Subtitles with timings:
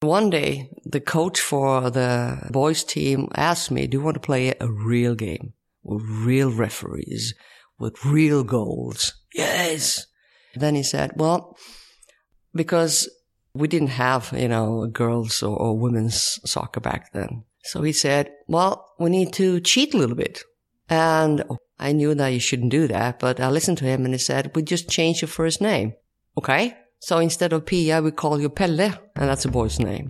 [0.00, 4.54] One day, the coach for the boys team asked me, do you want to play
[4.60, 7.34] a real game with real referees,
[7.78, 9.14] with real goals?
[9.34, 10.06] Yes.
[10.54, 11.56] Then he said, well,
[12.54, 13.08] because
[13.54, 17.44] we didn't have, you know, girls or, or women's soccer back then.
[17.64, 20.42] So he said, well, we need to cheat a little bit.
[20.88, 21.42] And
[21.78, 24.52] I knew that you shouldn't do that, but I listened to him and he said,
[24.54, 25.94] we just change your first name.
[26.38, 26.76] Okay.
[27.08, 30.08] So instead of Pia, we call you Pelle, and that's a boy's name.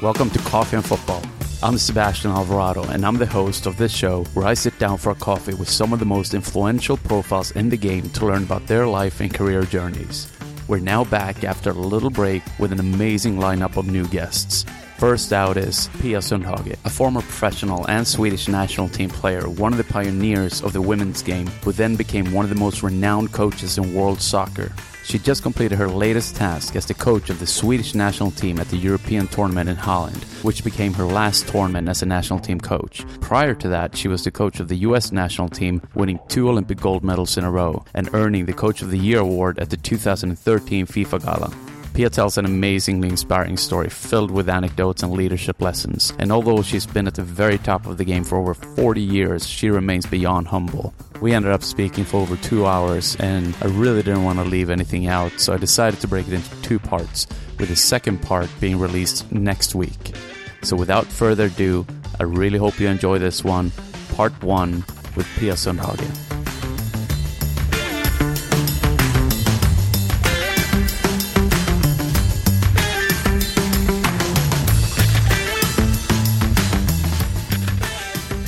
[0.00, 1.39] Welcome to Coffee and Football.
[1.62, 5.10] I'm Sebastian Alvarado, and I'm the host of this show where I sit down for
[5.10, 8.66] a coffee with some of the most influential profiles in the game to learn about
[8.66, 10.32] their life and career journeys.
[10.68, 14.64] We're now back after a little break with an amazing lineup of new guests.
[14.96, 19.78] First out is Pia Sundhage, a former professional and Swedish national team player, one of
[19.78, 23.76] the pioneers of the women's game, who then became one of the most renowned coaches
[23.76, 24.72] in world soccer.
[25.10, 28.68] She just completed her latest task as the coach of the Swedish national team at
[28.68, 33.04] the European tournament in Holland, which became her last tournament as a national team coach.
[33.20, 36.78] Prior to that, she was the coach of the US national team, winning two Olympic
[36.78, 39.76] gold medals in a row and earning the Coach of the Year award at the
[39.76, 41.69] 2013 FIFA Gala.
[41.94, 46.12] Pia tells an amazingly inspiring story filled with anecdotes and leadership lessons.
[46.18, 49.46] And although she's been at the very top of the game for over 40 years,
[49.46, 50.94] she remains beyond humble.
[51.20, 54.70] We ended up speaking for over two hours, and I really didn't want to leave
[54.70, 57.26] anything out, so I decided to break it into two parts,
[57.58, 60.14] with the second part being released next week.
[60.62, 61.86] So without further ado,
[62.18, 63.72] I really hope you enjoy this one,
[64.14, 64.84] part one
[65.16, 66.59] with Pia Sundhage.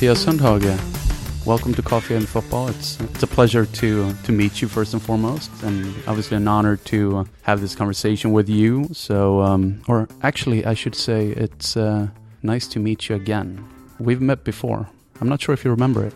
[0.03, 2.67] Pia Sundhage, welcome to Coffee and Football.
[2.67, 6.75] It's it's a pleasure to to meet you first and foremost, and obviously an honor
[6.91, 8.89] to have this conversation with you.
[8.91, 12.09] So, um, or actually, I should say, it's uh,
[12.41, 13.65] nice to meet you again.
[13.97, 14.89] We've met before.
[15.21, 16.13] I'm not sure if you remember it.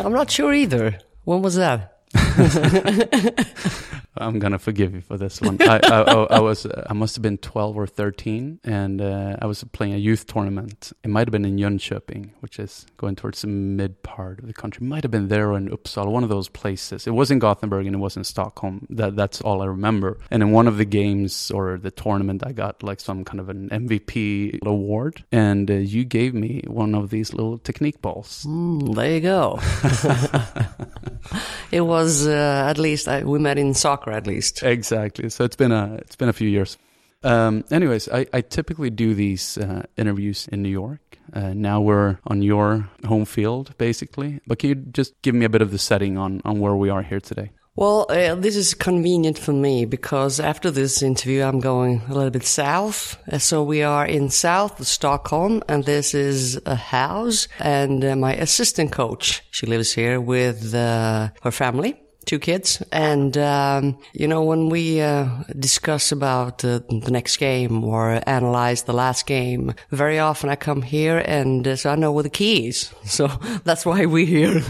[0.00, 0.98] I'm not sure either.
[1.22, 2.02] When was that?
[4.20, 5.56] I'm gonna forgive you for this one.
[5.60, 9.46] I, I, I, I was I must have been 12 or 13, and uh, I
[9.46, 10.92] was playing a youth tournament.
[11.04, 14.52] It might have been in Jönköping, which is going towards the mid part of the
[14.52, 14.84] country.
[14.84, 17.06] It might have been there or in Uppsala, one of those places.
[17.06, 18.86] It was in Gothenburg and it was in Stockholm.
[18.90, 20.18] That that's all I remember.
[20.30, 23.48] And in one of the games or the tournament, I got like some kind of
[23.48, 28.44] an MVP award, and uh, you gave me one of these little technique balls.
[28.46, 29.58] Mm, there you go.
[31.70, 34.62] it was uh, at least I, we met in soccer at least.
[34.62, 35.30] Exactly.
[35.30, 36.78] So it's been a it's been a few years.
[37.24, 41.00] Um, anyways, I, I typically do these uh, interviews in New York.
[41.32, 44.40] Uh, now we're on your home field, basically.
[44.46, 46.90] But can you just give me a bit of the setting on, on where we
[46.90, 47.50] are here today?
[47.74, 52.30] Well, uh, this is convenient for me because after this interview, I'm going a little
[52.30, 53.16] bit south.
[53.30, 57.46] Uh, So we are in South Stockholm, and this is a house.
[57.60, 62.00] And uh, my assistant coach, she lives here with uh, her family.
[62.28, 67.82] Two kids, and um, you know when we uh, discuss about uh, the next game
[67.82, 72.12] or analyze the last game, very often I come here and uh, so I know
[72.12, 72.92] where the key is.
[73.06, 73.28] So
[73.64, 74.60] that's why we're here.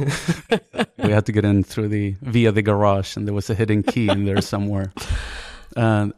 [1.03, 3.83] we had to get in through the via the garage, and there was a hidden
[3.83, 4.93] key in there somewhere.
[5.77, 6.11] Uh,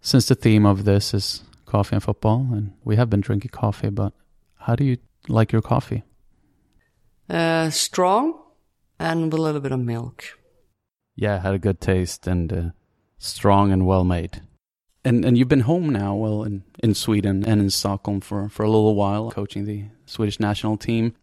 [0.00, 3.90] since the theme of this is coffee and football, and we have been drinking coffee,
[3.90, 4.12] but
[4.58, 4.96] how do you
[5.28, 6.04] like your coffee?
[7.28, 8.40] Uh, strong
[8.98, 10.24] and with a little bit of milk.
[11.16, 12.62] Yeah, had a good taste and uh,
[13.18, 14.42] strong and well made.
[15.04, 18.62] And and you've been home now, well, in, in Sweden and in Stockholm for, for
[18.62, 21.14] a little while, coaching the Swedish national team.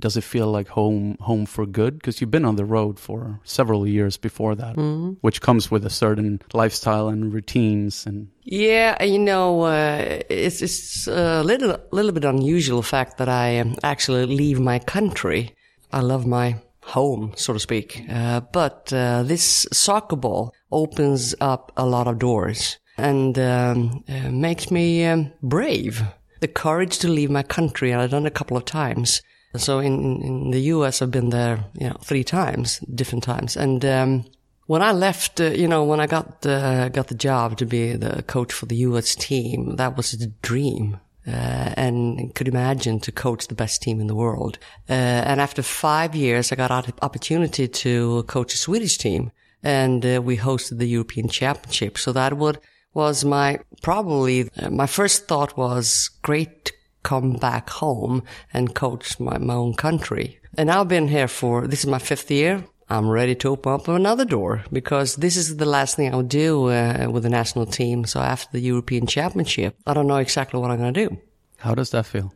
[0.00, 1.94] Does it feel like home home for good?
[1.94, 5.14] Because you've been on the road for several years before that, Mm-hmm.
[5.22, 8.06] which comes with a certain lifestyle and routines.
[8.06, 13.58] And Yeah, you know, uh, it's it's a little little bit unusual fact that I
[13.60, 15.54] um, actually leave my country.
[15.92, 16.56] I love my
[16.88, 18.02] home, so to speak.
[18.10, 24.30] Uh, but uh, this soccer ball opens up a lot of doors and um, uh,
[24.30, 26.02] makes me um, brave.
[26.40, 29.22] The courage to leave my country, and I've done a couple of times.
[29.56, 33.84] So in, in, the U.S., I've been there, you know, three times, different times, and
[33.84, 34.24] um,
[34.66, 38.22] when I left, uh, you know, when I got got the job to be the
[38.22, 39.14] coach for the U.S.
[39.14, 41.00] team, that was a dream.
[41.28, 44.58] Uh, and could imagine to coach the best team in the world.
[44.88, 49.30] Uh, and after five years, I got an opportunity to coach a Swedish team,
[49.62, 51.98] and uh, we hosted the European Championship.
[51.98, 52.58] So that would
[52.94, 56.72] was my probably uh, my first thought was great to
[57.02, 58.22] come back home
[58.52, 60.40] and coach my, my own country.
[60.56, 62.64] And I've been here for this is my fifth year.
[62.90, 66.70] I'm ready to open up another door because this is the last thing I'll do
[66.70, 68.06] uh, with the national team.
[68.06, 71.18] So after the European Championship, I don't know exactly what I'm going to do.
[71.58, 72.32] how does that feel?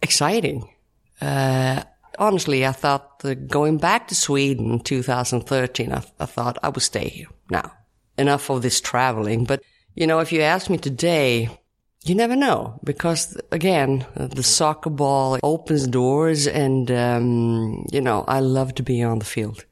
[0.00, 0.68] Exciting.
[1.20, 1.82] Uh,
[2.18, 7.08] honestly, I thought going back to Sweden in 2013, I, I thought I would stay
[7.08, 7.72] here now.
[8.16, 9.44] Enough of this traveling.
[9.44, 9.62] But,
[9.94, 11.50] you know, if you ask me today,
[12.04, 18.40] you never know because again, the soccer ball opens doors and, um, you know, I
[18.40, 19.64] love to be on the field.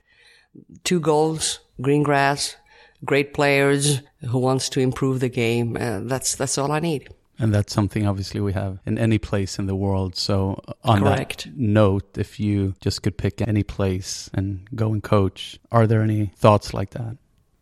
[0.84, 2.56] Two goals, green grass,
[3.04, 5.76] great players who wants to improve the game.
[5.78, 7.08] Uh, that's, that's all I need.
[7.38, 10.16] And that's something obviously we have in any place in the world.
[10.16, 11.44] So on Correct.
[11.44, 16.00] that note, if you just could pick any place and go and coach, are there
[16.00, 17.18] any thoughts like that?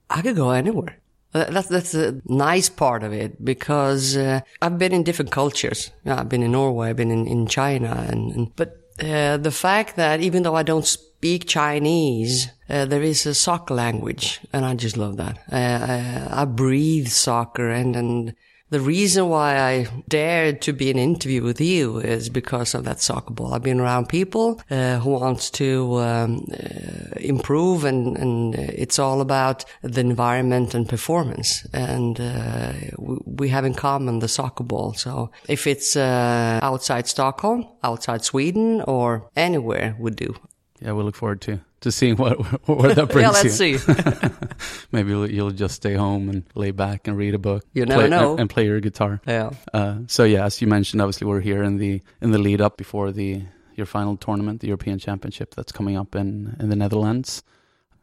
[0.09, 0.97] I could go anywhere.
[1.35, 5.91] Uh, That's that's a nice part of it because uh, I've been in different cultures.
[6.05, 9.51] Yeah, I've been in Norway, I've been in, in China, and, and but uh, the
[9.51, 14.65] fact that even though I don't speak Chinese, uh, there is a soccer language, and
[14.65, 15.39] I just love that.
[15.51, 18.35] Uh, I, I breathe soccer, and and
[18.71, 23.01] the reason why I dared to be an interview with you is because of that
[23.01, 23.55] soccer ball.
[23.55, 29.21] I've been around people uh, who wants to um, uh, improve, and, and it's all
[29.21, 31.67] about the environment and performance.
[31.73, 34.95] And uh, we, we have in common the soccer ball.
[34.95, 40.35] So if it's uh, outside Stockholm, outside Sweden, or anywhere, would do.
[40.81, 42.37] Yeah, we look forward to to seeing what
[42.69, 43.79] where that brings yeah, let's you.
[43.79, 44.79] see.
[44.93, 47.65] Maybe you'll, you'll just stay home and lay back and read a book.
[47.73, 48.33] You never play, know.
[48.33, 49.21] And, and play your guitar.
[49.27, 49.51] yeah.
[49.73, 52.77] Uh, so yeah, as you mentioned, obviously we're here in the in the lead up
[52.77, 53.43] before the
[53.77, 57.43] your final tournament, the European Championship that's coming up in in the Netherlands.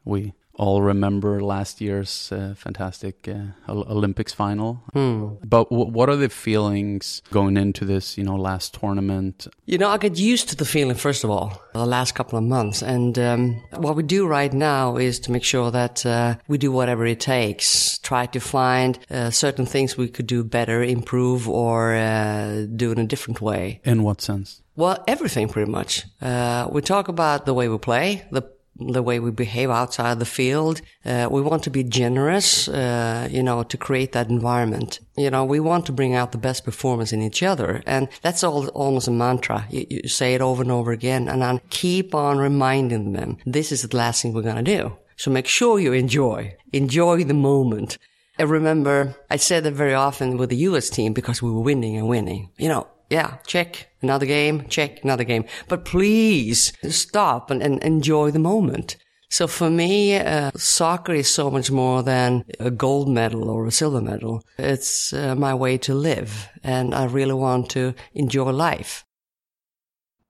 [0.05, 4.83] We all remember last year's uh, fantastic uh, Olympics final.
[4.93, 5.35] Hmm.
[5.43, 9.47] But w- what are the feelings going into this, you know, last tournament?
[9.65, 12.43] You know, I get used to the feeling, first of all, the last couple of
[12.43, 12.81] months.
[12.81, 16.71] And um, what we do right now is to make sure that uh, we do
[16.71, 21.95] whatever it takes, try to find uh, certain things we could do better, improve, or
[21.95, 23.81] uh, do in a different way.
[23.83, 24.61] In what sense?
[24.75, 26.05] Well, everything pretty much.
[26.21, 28.43] Uh, we talk about the way we play, the
[28.87, 30.81] the way we behave outside the field.
[31.05, 34.99] Uh, we want to be generous, uh, you know, to create that environment.
[35.17, 37.83] You know, we want to bring out the best performance in each other.
[37.85, 39.65] And that's all, almost a mantra.
[39.69, 43.71] You, you say it over and over again and I keep on reminding them, this
[43.71, 44.97] is the last thing we're going to do.
[45.15, 47.97] So make sure you enjoy, enjoy the moment.
[48.39, 51.95] I remember I said that very often with the US team because we were winning
[51.97, 52.49] and winning.
[52.57, 55.43] You know, yeah, check another game, check another game.
[55.67, 58.95] But please stop and, and enjoy the moment.
[59.29, 63.71] So for me, uh, soccer is so much more than a gold medal or a
[63.71, 64.43] silver medal.
[64.57, 69.05] It's uh, my way to live and I really want to enjoy life.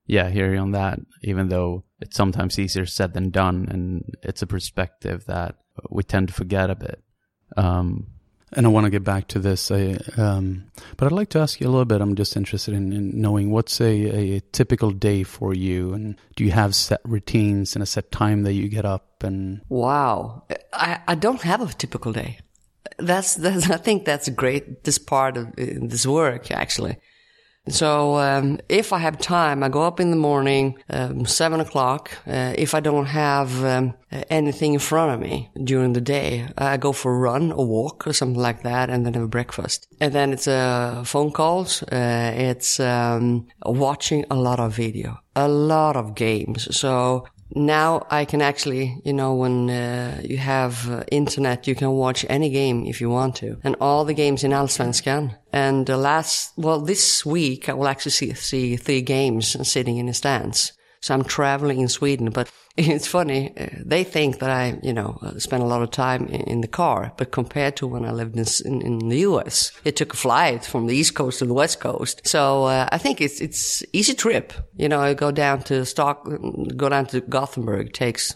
[0.08, 1.00] Yeah, I hear you on that.
[1.24, 5.56] Even though it's sometimes easier said than done, and it's a perspective that
[5.90, 7.02] we tend to forget a bit.
[7.56, 8.08] Um,
[8.53, 10.65] and I want to get back to this, I, um,
[10.98, 12.01] but I'd like to ask you a little bit.
[12.01, 16.43] I'm just interested in, in knowing what's a, a typical day for you, and do
[16.43, 19.24] you have set routines and a set time that you get up?
[19.24, 20.43] And Wow.
[20.74, 22.39] I, I don't have a typical day.
[22.98, 26.98] That's, that's, I think that's great, this part of this work, actually.
[27.70, 32.12] So, um, if I have time, I go up in the morning, um, seven o'clock.
[32.25, 33.94] Uh, if I don't have um,
[34.30, 38.08] anything in front of me during the day, I go for a run or walk
[38.08, 39.88] or something like that, and then have breakfast.
[40.00, 41.84] And then it's uh, phone calls.
[41.84, 46.75] Uh, it's um, watching a lot of video, a lot of games.
[46.75, 51.91] So now I can actually, you know, when uh, you have uh, internet, you can
[51.91, 55.36] watch any game if you want to, and all the games in Allsvenskan.
[55.53, 60.05] And the last, well, this week I will actually see, see three games sitting in
[60.05, 60.74] the stands.
[61.01, 63.53] So I'm traveling in Sweden, but it's funny.
[63.58, 66.67] Uh, they think that I, you know, uh, spend a lot of time in, the
[66.67, 70.17] car, but compared to when I lived in, in, in, the U.S., it took a
[70.17, 72.22] flight from the East Coast to the West Coast.
[72.25, 74.53] So uh, I think it's it's easy trip.
[74.75, 76.29] You know, I go down to Stock,
[76.77, 78.36] go down to Gothenburg, takes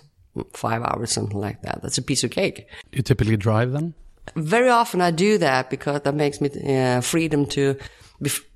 [0.54, 1.82] five hours, something like that.
[1.82, 2.68] That's a piece of cake.
[2.92, 3.94] You typically drive then?
[4.36, 7.78] Very often I do that because that makes me uh, freedom to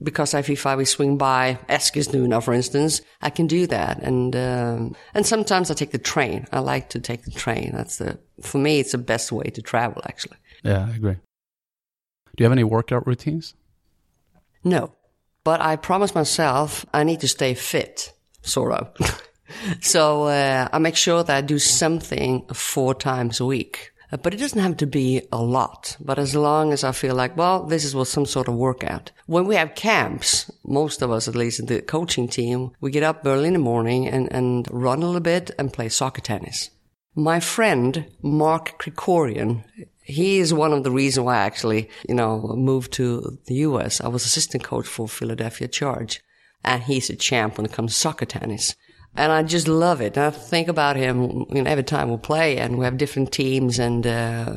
[0.01, 3.99] because if I will swing by Eskilstuna, for instance, I can do that.
[3.99, 6.47] And, um, and sometimes I take the train.
[6.51, 7.71] I like to take the train.
[7.73, 10.37] That's the, for me, it's the best way to travel, actually.
[10.63, 11.15] Yeah, I agree.
[12.35, 13.53] Do you have any workout routines?
[14.63, 14.93] No,
[15.43, 19.21] but I promise myself I need to stay fit, sort of.
[19.81, 23.88] so, uh, I make sure that I do something four times a week.
[24.11, 25.95] Uh, but it doesn't have to be a lot.
[25.99, 29.11] But as long as I feel like, well, this is what some sort of workout.
[29.27, 33.03] When we have camps, most of us, at least in the coaching team, we get
[33.03, 36.71] up early in the morning and, and run a little bit and play soccer tennis.
[37.15, 39.63] My friend, Mark Krikorian,
[40.01, 44.01] he is one of the reasons why I actually, you know, moved to the US.
[44.01, 46.21] I was assistant coach for Philadelphia Charge
[46.63, 48.75] and he's a champ when it comes to soccer tennis
[49.15, 50.17] and I just love it.
[50.17, 53.79] I think about him you know, every time we play, and we have different teams,
[53.79, 54.55] and uh,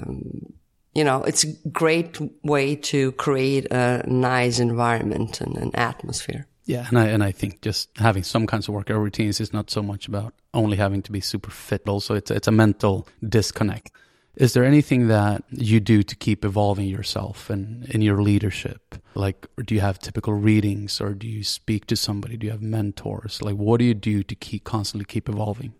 [0.94, 6.46] you know, it's a great way to create a nice environment and an atmosphere.
[6.64, 9.70] Yeah, and I and I think just having some kinds of workout routines is not
[9.70, 11.88] so much about only having to be super fit.
[11.88, 13.90] Also, it's it's a mental disconnect.
[14.36, 18.94] Is there anything that you do to keep evolving yourself and in your leadership?
[19.14, 22.38] Like, do you have typical readings or do you speak to somebody?
[22.38, 23.42] Do you have mentors?
[23.42, 25.74] Like, what do you do to keep constantly keep evolving?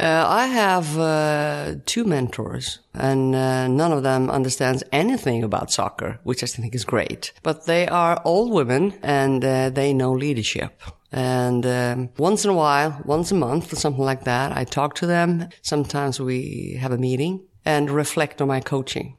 [0.00, 6.20] Uh, I have uh, two mentors, and uh, none of them understands anything about soccer,
[6.22, 7.32] which I think is great.
[7.42, 10.80] But they are old women, and uh, they know leadership.
[11.10, 14.94] And um, once in a while, once a month or something like that, I talk
[14.96, 15.48] to them.
[15.62, 19.16] Sometimes we have a meeting and reflect on my coaching.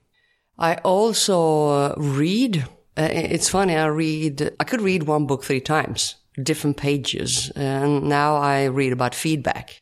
[0.57, 2.65] I also uh, read.
[2.97, 7.49] Uh, it's funny, I read, I could read one book three times, different pages.
[7.55, 9.81] And now I read about feedback.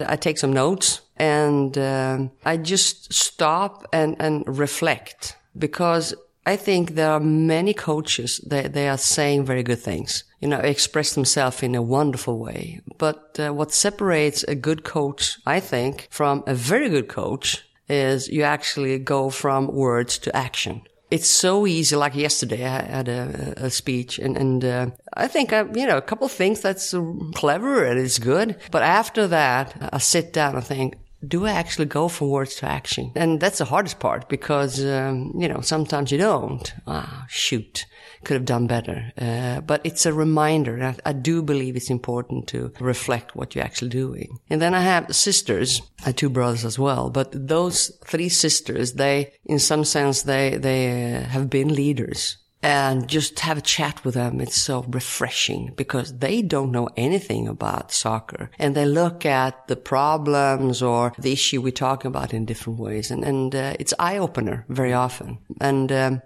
[0.00, 6.14] I take some notes and um, I just stop and, and reflect because
[6.46, 10.58] I think there are many coaches that they are saying very good things, you know,
[10.58, 12.80] express themselves in a wonderful way.
[12.98, 18.28] But uh, what separates a good coach, I think, from a very good coach is
[18.28, 20.82] you actually go from words to action.
[21.10, 21.96] It's so easy.
[21.96, 25.96] Like yesterday, I had a, a speech, and, and uh, I think I, you know,
[25.96, 26.94] a couple things that's
[27.34, 28.56] clever and it's good.
[28.70, 32.66] But after that, I sit down and think, do I actually go from words to
[32.66, 33.10] action?
[33.16, 36.72] And that's the hardest part because, um, you know, sometimes you don't.
[36.86, 37.86] Ah, shoot,
[38.24, 39.12] could have done better.
[39.18, 40.82] Uh, but it's a reminder.
[40.82, 44.38] I, I, do believe it's important to reflect what you're actually doing.
[44.50, 48.94] And then I have sisters, I have two brothers as well, but those three sisters,
[48.94, 54.04] they, in some sense, they, they uh, have been leaders and just have a chat
[54.04, 54.40] with them.
[54.40, 59.76] It's so refreshing because they don't know anything about soccer and they look at the
[59.76, 63.10] problems or the issue we're talking about in different ways.
[63.10, 65.38] And, and uh, it's eye opener very often.
[65.60, 66.22] And, um,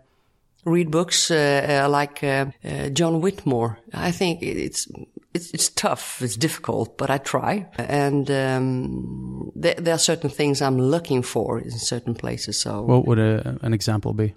[0.65, 3.79] read books uh, uh, like uh, uh, John Whitmore.
[3.93, 4.89] I think it's,
[5.35, 7.69] it's it's tough, it's difficult, but I try.
[7.79, 12.61] And um, there, there, are certain things I'm looking for in certain places.
[12.61, 14.35] So, what would a, an example be?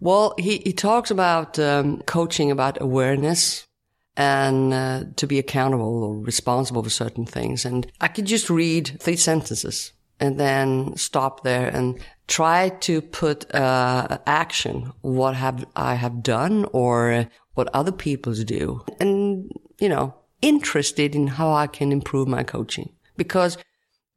[0.00, 3.66] Well, he, he talks about um, coaching about awareness
[4.16, 7.64] and uh, to be accountable or responsible for certain things.
[7.64, 13.52] And I could just read three sentences and then stop there and try to put
[13.54, 20.14] uh, action what have I have done or what other people do, and you know,
[20.42, 23.58] interested in how I can improve my coaching because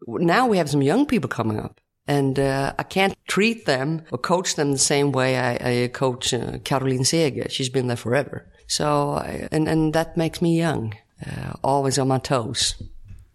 [0.07, 4.17] now we have some young people coming up and uh, I can't treat them or
[4.17, 7.49] coach them the same way I, I coach uh, Caroline Seger.
[7.49, 8.49] She's been there forever.
[8.67, 9.17] So,
[9.51, 10.93] and, and that makes me young,
[11.25, 12.81] uh, always on my toes.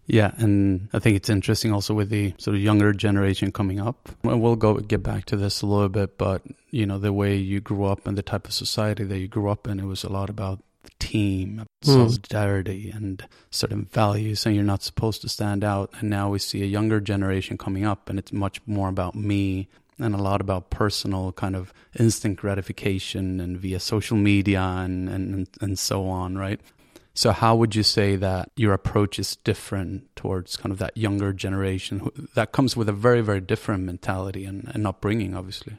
[0.05, 4.09] Yeah, and I think it's interesting also with the sort of younger generation coming up.
[4.23, 6.41] We'll go get back to this a little bit, but
[6.71, 9.49] you know the way you grew up and the type of society that you grew
[9.49, 11.93] up in, it was a lot about the team, mm.
[11.93, 15.93] solidarity, and certain values, and you're not supposed to stand out.
[15.99, 19.69] And now we see a younger generation coming up, and it's much more about me
[19.99, 25.47] and a lot about personal kind of instant gratification and via social media and and
[25.61, 26.59] and so on, right?
[27.15, 31.31] So, how would you say that your approach is different towards kind of that younger
[31.31, 35.77] generation that comes with a very, very different mentality and, and upbringing, obviously?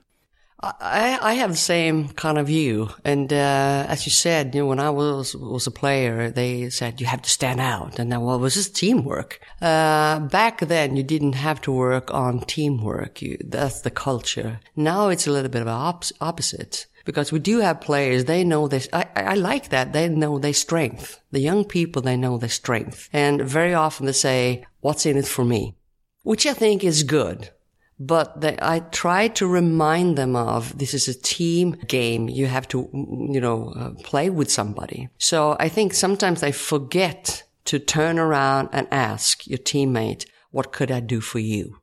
[0.62, 4.66] I, I have the same kind of view, and uh, as you said, you know,
[4.68, 8.22] when I was was a player, they said you have to stand out, and then
[8.22, 9.40] well, was this teamwork?
[9.60, 13.20] Uh, back then, you didn't have to work on teamwork.
[13.20, 14.60] You, that's the culture.
[14.76, 18.24] Now it's a little bit of an op- opposite because we do have players.
[18.24, 18.88] They know this.
[18.92, 19.92] I, I like that.
[19.92, 21.20] They know their strength.
[21.30, 25.26] The young people, they know their strength, and very often they say, "What's in it
[25.26, 25.74] for me?"
[26.22, 27.50] Which I think is good
[27.98, 32.28] but they, I try to remind them of this is a team game.
[32.28, 35.08] You have to, you know, uh, play with somebody.
[35.18, 40.90] So I think sometimes they forget to turn around and ask your teammate, what could
[40.90, 41.78] I do for you?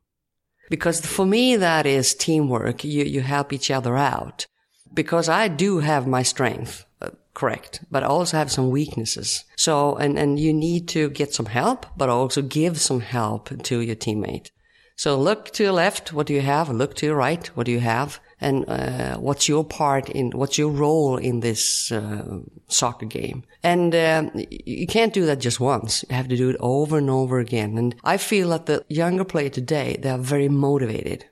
[0.69, 2.83] Because for me, that is teamwork.
[2.83, 4.47] You, you help each other out
[4.93, 6.85] because I do have my strength.
[7.01, 7.83] Uh, correct.
[7.89, 9.43] But I also have some weaknesses.
[9.55, 13.79] So, and, and you need to get some help, but also give some help to
[13.79, 14.51] your teammate.
[14.95, 16.69] So look to your left, what do you have?
[16.69, 18.19] Look to your right, what do you have?
[18.39, 23.43] And uh, what's your part in, what's your role in this uh, soccer game?
[23.63, 26.05] And uh, you can't do that just once.
[26.07, 27.79] You have to do it over and over again.
[27.79, 31.25] And I feel that the younger player today, they are very motivated.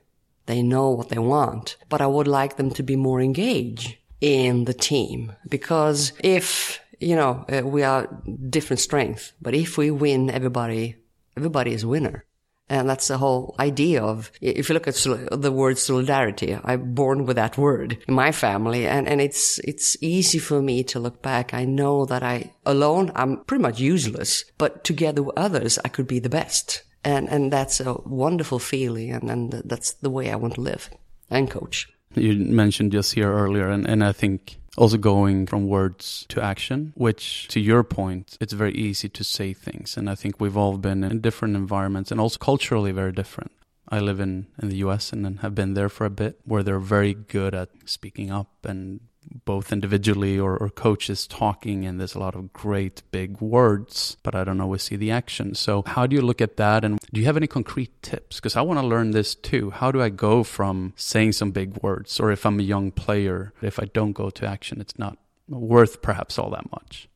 [0.46, 4.64] They know what they want, but I would like them to be more engaged in
[4.64, 8.08] the team because if you know uh, we are
[8.48, 10.96] different strengths, but if we win, everybody
[11.36, 12.24] everybody is winner.
[12.70, 17.26] And that's the whole idea of, if you look at the word solidarity, I'm born
[17.26, 18.86] with that word in my family.
[18.86, 21.52] And, and it's, it's easy for me to look back.
[21.52, 26.06] I know that I alone, I'm pretty much useless, but together with others, I could
[26.06, 26.84] be the best.
[27.04, 29.10] And, and that's a wonderful feeling.
[29.10, 30.90] And, and that's the way I want to live
[31.30, 31.88] and coach.
[32.14, 36.92] You mentioned just here earlier, and, and I think also going from words to action,
[36.96, 39.96] which to your point, it's very easy to say things.
[39.96, 43.52] And I think we've all been in different environments and also culturally very different.
[43.88, 46.78] I live in, in the US and have been there for a bit where they're
[46.78, 49.00] very good at speaking up and
[49.44, 54.34] both individually or, or, coaches talking and there's a lot of great big words but
[54.34, 55.54] i don't always see the action.
[55.54, 58.36] So how do you look at that and do you have any concrete tips?
[58.36, 59.70] Because i want to learn this too.
[59.70, 63.52] How do i go from saying some big words or if i'm a young player
[63.62, 67.08] if i don't go to action it's not worth perhaps all that much?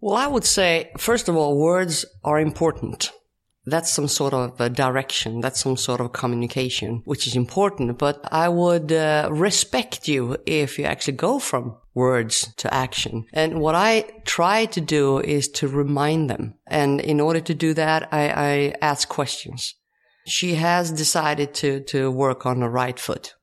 [0.00, 3.12] Well i would say first of all words are important
[3.66, 5.40] that's some sort of direction.
[5.40, 7.98] That's some sort of communication, which is important.
[7.98, 13.26] But I would uh, respect you if you actually go from words to action.
[13.32, 16.54] And what I try to do is to remind them.
[16.66, 19.74] And in order to do that, I, I ask questions.
[20.26, 23.35] She has decided to, to work on the right foot.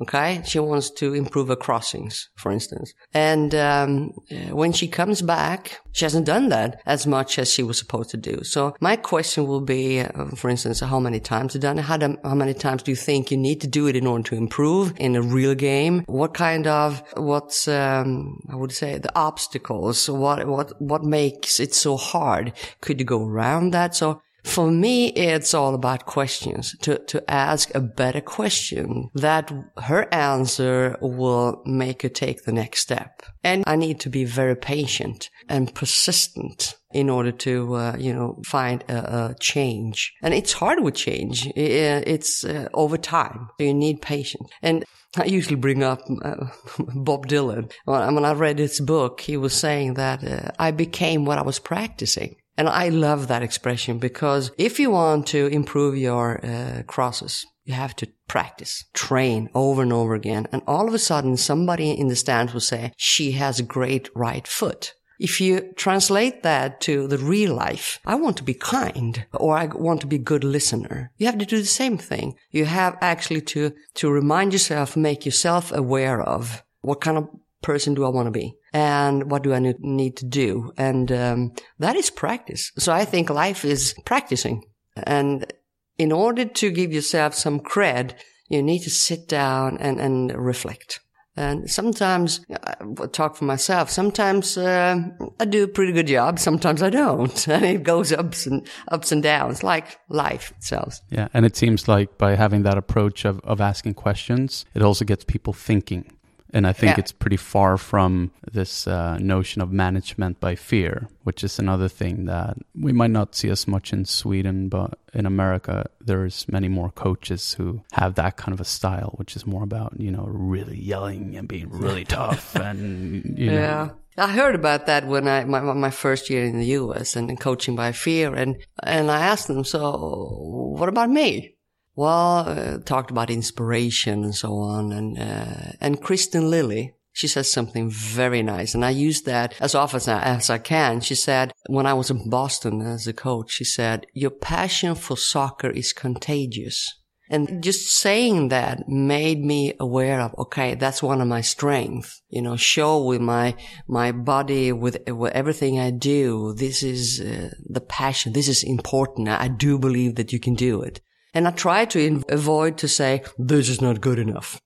[0.00, 2.94] Okay, she wants to improve her crossings, for instance.
[3.12, 4.10] And um,
[4.50, 8.16] when she comes back, she hasn't done that as much as she was supposed to
[8.16, 8.42] do.
[8.42, 11.82] So my question will be, uh, for instance, how many times you done it?
[11.82, 14.34] How, how many times do you think you need to do it in order to
[14.34, 16.02] improve in a real game?
[16.06, 20.10] What kind of what's um, I would say the obstacles?
[20.10, 22.52] What what what makes it so hard?
[22.80, 23.94] Could you go around that?
[23.94, 30.06] So for me, it's all about questions to, to ask a better question that her
[30.12, 33.22] answer will make her take the next step.
[33.42, 38.40] And I need to be very patient and persistent in order to, uh, you know,
[38.46, 40.12] find a, a, change.
[40.22, 41.50] And it's hard with change.
[41.56, 43.48] It's uh, over time.
[43.58, 44.48] You need patience.
[44.62, 44.84] And
[45.16, 46.46] I usually bring up uh,
[46.94, 47.72] Bob Dylan.
[47.86, 51.58] When I read his book, he was saying that uh, I became what I was
[51.58, 52.36] practicing.
[52.56, 57.74] And I love that expression because if you want to improve your uh, crosses, you
[57.74, 60.46] have to practice, train over and over again.
[60.52, 64.08] And all of a sudden, somebody in the stands will say, she has a great
[64.14, 64.94] right foot.
[65.18, 69.66] If you translate that to the real life, I want to be kind or I
[69.66, 71.12] want to be good listener.
[71.16, 72.34] You have to do the same thing.
[72.50, 77.28] You have actually to, to remind yourself, make yourself aware of what kind of
[77.64, 78.54] person do I want to be?
[78.72, 80.72] And what do I need to do?
[80.76, 82.70] And um, that is practice.
[82.78, 84.62] So I think life is practicing.
[85.02, 85.52] And
[85.98, 88.14] in order to give yourself some cred,
[88.48, 91.00] you need to sit down and, and reflect.
[91.36, 94.96] And sometimes, I talk for myself, sometimes uh,
[95.40, 97.48] I do a pretty good job, sometimes I don't.
[97.54, 101.00] And it goes ups and ups and downs, like life itself.
[101.10, 105.04] Yeah, and it seems like by having that approach of, of asking questions, it also
[105.04, 106.04] gets people thinking.
[106.54, 107.00] And I think yeah.
[107.00, 112.26] it's pretty far from this uh, notion of management by fear, which is another thing
[112.26, 116.90] that we might not see as much in Sweden, but in America, there's many more
[116.90, 120.80] coaches who have that kind of a style, which is more about, you know, really
[120.80, 123.52] yelling and being really tough and, you know.
[123.52, 123.90] Yeah.
[124.16, 127.16] I heard about that when I my my first year in the U.S.
[127.16, 131.53] and coaching by fear, and and I asked them, so what about me?
[131.96, 137.50] Well, uh, talked about inspiration and so on, and uh, and Kristine Lilly, she says
[137.50, 138.74] something very nice.
[138.74, 141.00] And I use that as often as I can.
[141.00, 145.16] She said, when I was in Boston as a coach, she said, your passion for
[145.16, 146.92] soccer is contagious.
[147.30, 152.20] And just saying that made me aware of, okay, that's one of my strengths.
[152.28, 153.54] You know, show with my,
[153.86, 156.52] my body, with, with everything I do.
[156.54, 158.32] This is uh, the passion.
[158.32, 159.28] This is important.
[159.28, 161.00] I do believe that you can do it.
[161.34, 164.60] And I try to avoid to say, this is not good enough.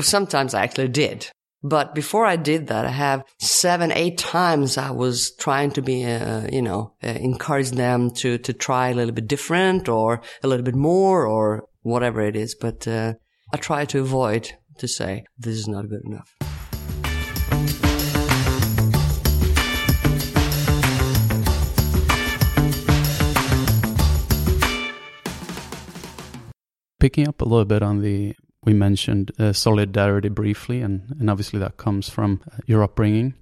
[0.00, 1.30] Sometimes I actually did.
[1.62, 6.04] But before I did that, I have seven, eight times I was trying to be,
[6.04, 10.48] uh, you know, uh, encourage them to, to try a little bit different or a
[10.48, 12.54] little bit more or whatever it is.
[12.54, 13.14] But, uh,
[13.52, 16.55] I try to avoid to say, this is not good enough.
[26.98, 28.34] Picking up a little bit on the
[28.66, 33.34] we mentioned uh, solidarity briefly, and, and obviously that comes from uh, your upbringing.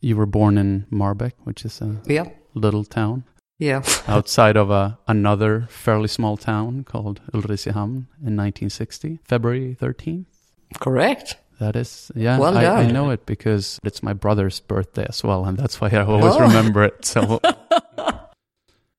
[0.00, 2.24] You were born in Marbäck, which is a yeah.
[2.54, 3.24] little town.
[3.58, 3.82] Yeah.
[4.08, 10.26] outside of a, another fairly small town called Ulricehamn in 1960, February 13th.
[10.80, 11.36] Correct.
[11.60, 12.86] That is, yeah, well I, done.
[12.86, 16.34] I know it because it's my brother's birthday as well, and that's why I always
[16.34, 16.40] oh.
[16.40, 17.04] remember it.
[17.04, 17.40] So,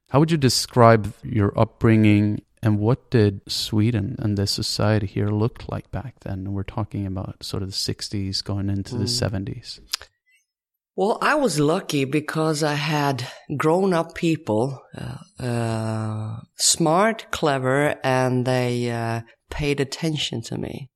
[0.10, 5.69] how would you describe your upbringing and what did Sweden and the society here look
[5.69, 6.54] like back then?
[6.54, 8.99] We're talking about sort of the 60s going into mm.
[8.99, 9.80] the 70s.
[10.95, 18.45] Well, I was lucky because I had grown up people, uh, uh, smart, clever, and
[18.45, 20.91] they uh, paid attention to me.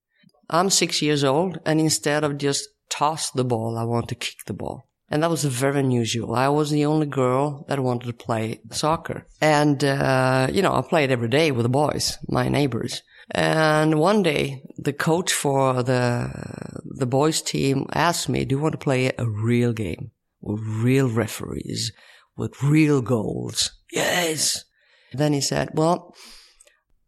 [0.50, 4.46] I'm six years old, and instead of just toss the ball, I want to kick
[4.46, 4.87] the ball.
[5.10, 6.36] And that was very unusual.
[6.36, 9.26] I was the only girl that wanted to play soccer.
[9.40, 13.04] And, uh, you know, I played every day with the boys, my neighbors.
[13.32, 18.74] And one day, the coach for the, the boys team asked me, do you want
[18.74, 21.94] to play a real game with real referees,
[22.36, 23.72] with real goals?
[23.92, 24.66] Yes.
[25.14, 26.16] Then he said, well,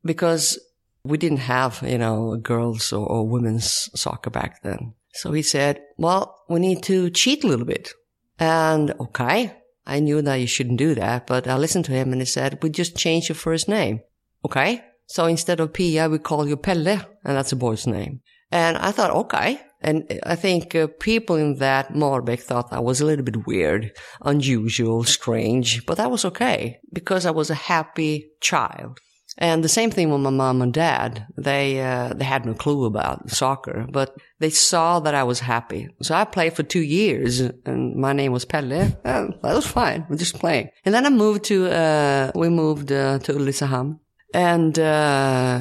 [0.03, 0.57] because
[1.03, 4.93] we didn't have, you know, girls or, or women's soccer back then.
[5.13, 7.93] So he said, well, we need to cheat a little bit.
[8.39, 9.53] And okay,
[9.85, 12.61] I knew that you shouldn't do that, but I listened to him and he said,
[12.61, 14.01] we just change your first name.
[14.45, 14.83] Okay.
[15.07, 18.21] So instead of Pia, we call you Pelle, and that's a boy's name.
[18.51, 19.59] And I thought, okay.
[19.81, 23.91] And I think uh, people in that Marbäck thought I was a little bit weird,
[24.21, 28.99] unusual, strange, but that was okay because I was a happy child.
[29.41, 31.25] And the same thing with my mom and dad.
[31.37, 35.87] They uh, they had no clue about soccer, but they saw that I was happy.
[36.01, 38.67] So I played for two years, and my name was Pelle.
[39.03, 40.05] that was fine.
[40.09, 40.71] We're just playing.
[40.83, 43.99] And then I moved to uh, we moved uh, to Ulricehamn.
[44.33, 45.59] And uh,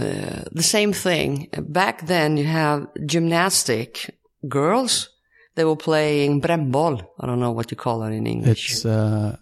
[0.53, 1.49] the same thing.
[1.57, 4.11] Back then, you have gymnastic
[4.49, 5.09] girls.
[5.55, 7.07] They were playing brännboll.
[7.21, 8.73] I don't know what you call it in English.
[8.73, 9.37] It's uh,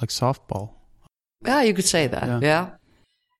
[0.00, 0.74] like softball.
[1.46, 2.26] Yeah, you could say that.
[2.26, 2.40] yeah.
[2.42, 2.70] yeah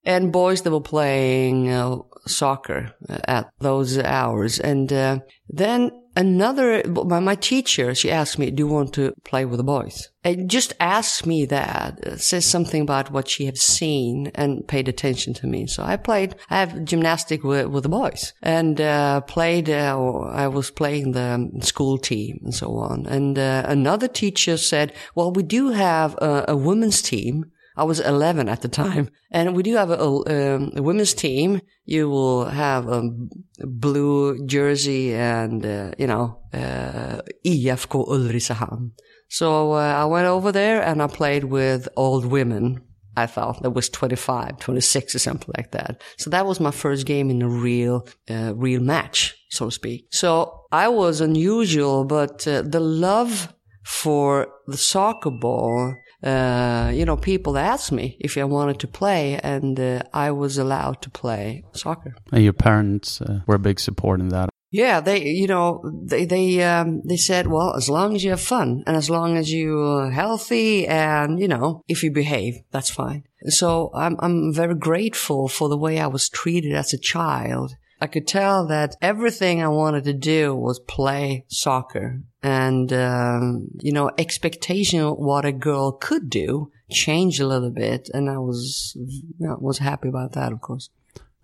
[0.05, 4.59] and boys that were playing uh, soccer at those hours.
[4.59, 9.45] And uh, then another, my, my teacher, she asked me, do you want to play
[9.45, 10.11] with the boys?
[10.23, 14.89] And just asked me that, uh, says something about what she had seen and paid
[14.89, 15.67] attention to me.
[15.67, 19.99] So I played, I have gymnastic with, with the boys and uh, played, uh,
[20.31, 23.07] I was playing the school team and so on.
[23.07, 28.01] And uh, another teacher said, well, we do have a, a women's team I was
[28.01, 29.11] 11 at the time.
[29.31, 31.61] And we do have a, um, a women's team.
[31.85, 33.11] You will have a
[33.59, 38.93] blue jersey and, uh, you know, uh, IFK Ulricehamn.
[39.29, 42.81] So uh, I went over there and I played with old women.
[43.17, 46.03] I felt that was 25, 26 or something like that.
[46.19, 50.07] So that was my first game in a real, uh, real match, so to speak.
[50.11, 53.53] So I was unusual, but uh, the love
[53.85, 59.39] for the soccer ball uh, you know, people asked me if I wanted to play,
[59.43, 62.17] and uh, I was allowed to play soccer.
[62.33, 64.49] And your parents uh, were a big support in that.
[64.71, 68.41] Yeah, they, you know, they they um, they said, well, as long as you have
[68.41, 73.23] fun and as long as you're healthy and you know, if you behave, that's fine.
[73.47, 78.07] So I'm I'm very grateful for the way I was treated as a child I
[78.07, 82.21] could tell that everything I wanted to do was play soccer.
[82.45, 88.11] And, um, you know, expectation of what a girl could do changed a little bit.
[88.13, 90.91] And I was, you know, was happy about that, of course.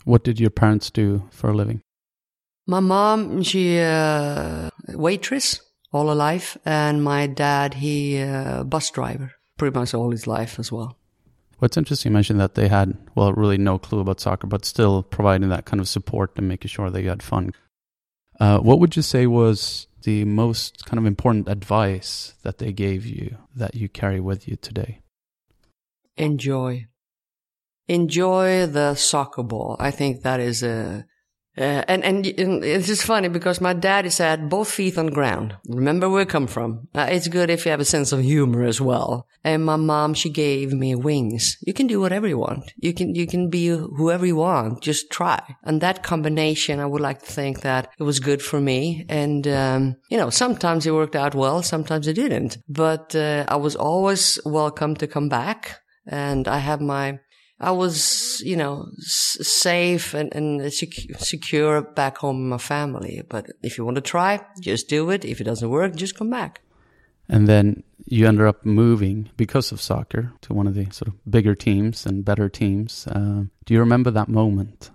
[0.05, 1.81] What did your parents do for a living?
[2.67, 9.33] My mom, she, uh, waitress all her life, and my dad, he uh, bus driver
[9.57, 10.97] pretty much all his life as well.
[11.59, 15.03] What's interesting, you mentioned that they had, well, really no clue about soccer, but still
[15.03, 17.53] providing that kind of support and making sure they had fun.
[18.39, 23.07] Uh, what would you say was the most kind of important advice that they gave
[23.07, 25.01] you that you carry with you today?
[26.17, 26.87] Enjoy.
[27.89, 29.77] Enjoy the soccer ball.
[29.79, 31.07] I think that is a
[31.61, 35.55] uh, and, and, and it's just funny because my dad said both feet on ground.
[35.69, 36.89] Remember where I come from.
[36.95, 39.27] Uh, it's good if you have a sense of humor as well.
[39.45, 41.59] And my mom, she gave me wings.
[41.61, 42.73] You can do whatever you want.
[42.77, 44.83] You can you can be whoever you want.
[44.83, 45.41] Just try.
[45.65, 49.07] And that combination, I would like to think that it was good for me.
[49.09, 52.59] And um, you know, sometimes it worked out well, sometimes it didn't.
[52.69, 55.81] But uh, I was always welcome to come back.
[56.07, 57.21] And I have my
[57.61, 63.23] I was, you know, s- safe and, and sec- secure back home in my family.
[63.29, 65.25] But if you want to try, just do it.
[65.25, 66.63] If it doesn't work, just come back.
[67.29, 71.15] And then you ended up moving because of soccer to one of the sort of
[71.31, 73.07] bigger teams and better teams.
[73.07, 74.91] Uh, do you remember that moment?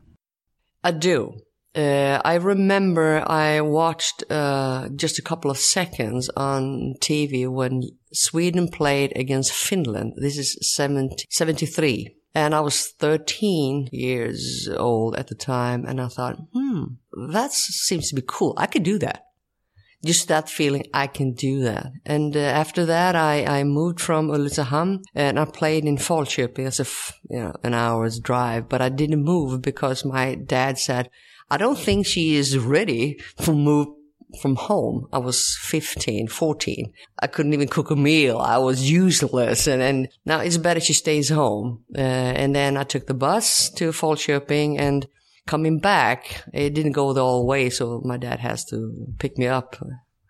[0.84, 1.40] I do.
[1.76, 8.70] Uh, I remember I watched uh, just a couple of seconds on TV when Sweden
[8.70, 10.14] played against Finland.
[10.18, 12.16] This is 70, 73.
[12.36, 15.86] And I was 13 years old at the time.
[15.86, 16.84] And I thought, hmm,
[17.32, 18.54] that seems to be cool.
[18.58, 19.24] I could do that.
[20.04, 21.88] Just that feeling, I can do that.
[22.06, 26.80] And uh, after that, I, I moved from Ulricehamn and I played in Falköping as
[26.80, 28.70] a, f- you know, an hour's drive.
[28.70, 31.10] But I didn't move because my dad said,
[31.50, 33.88] I don't think she is ready for move
[34.42, 35.08] from home.
[35.12, 36.94] I was 15, 14.
[37.20, 38.38] I couldn't even cook a meal.
[38.38, 39.68] I was useless.
[39.68, 41.84] And, and now it's better she stays home.
[41.96, 45.08] Uh, and then I took the bus to Falköping and
[45.48, 47.70] coming back, it didn't go the whole way.
[47.70, 49.78] So my dad has to pick me up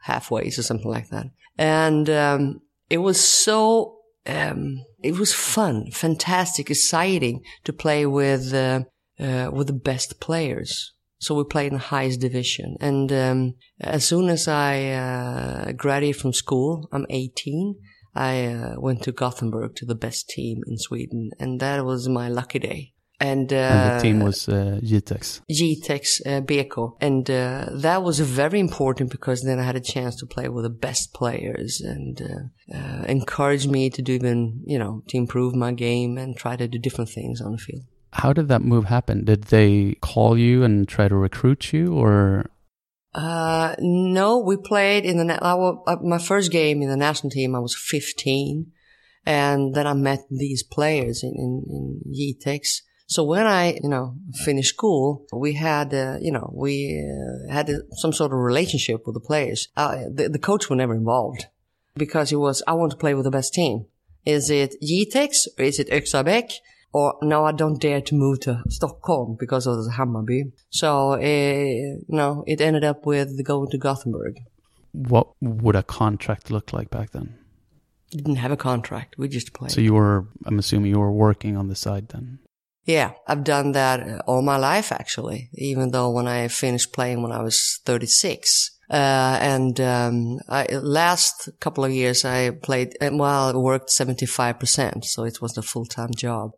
[0.02, 1.28] halfway or something like that.
[1.58, 8.82] And, um, it was so, um, it was fun, fantastic, exciting to play with, uh,
[9.20, 10.95] uh, with the best players.
[11.26, 12.78] So we played in the highest division.
[12.80, 17.76] And um, as soon as I uh, graduated from school, I'm 18.
[18.14, 22.30] I uh, went to Gothenburg to the best team in Sweden, and that was my
[22.30, 22.94] lucky day.
[23.20, 25.42] And, uh, and the team was uh, Jitex.
[25.50, 26.96] Jitex uh, Beko.
[27.02, 30.64] And uh, that was very important because then I had a chance to play with
[30.64, 35.56] the best players and uh, uh, encouraged me to do even, you know, to improve
[35.56, 37.86] my game and try to do different things on the field.
[38.16, 39.26] How did that move happen?
[39.26, 42.46] Did they call you and try to recruit you, or?
[43.14, 47.60] Uh, no, we played in the, uh, my first game in the national team, I
[47.60, 48.72] was 15.
[49.26, 52.60] And then I met these players in, in, in.
[53.08, 57.70] So when I, you know, finished school, we had, uh, you know, we uh, had
[57.98, 59.68] some sort of relationship with the players.
[59.76, 61.48] Uh, the, the coach was never involved
[61.96, 63.88] because it was, I want to play with the best team.
[64.26, 66.54] Is it Jitex or is it Öxabäck?
[66.96, 70.54] Or no, I don't dare to move to Stockholm because of the Hammarby.
[70.70, 74.40] So, uh, you know, it ended up with going to Gothenburg.
[74.94, 77.38] What would a contract look like back then?
[78.12, 79.16] Didn't have a contract.
[79.18, 79.72] We just played.
[79.72, 82.40] So you were, I'm assuming you were working on the side then?
[82.86, 87.34] Yeah, I've done that all my life actually, even though when I finished playing when
[87.34, 88.72] I was 36.
[88.90, 95.26] Uh, and um, I, last couple of years I played, well, I worked 75%, so
[95.26, 96.52] it was a full-time job.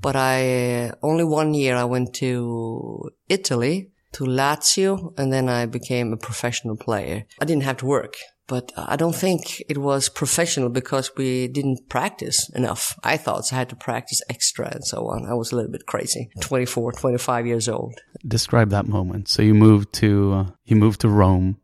[0.00, 6.12] But I, only one year I went to Italy, to Lazio, and then I became
[6.12, 7.26] a professional player.
[7.40, 8.14] I didn't have to work,
[8.46, 12.98] but I don't think it was professional because we didn't practice enough.
[13.04, 15.26] I thought so I had to practice extra and so on.
[15.26, 16.30] I was a little bit crazy.
[16.40, 17.94] 24, 25 years old.
[18.26, 19.28] Describe that moment.
[19.28, 21.58] So you moved to, uh, you moved to Rome.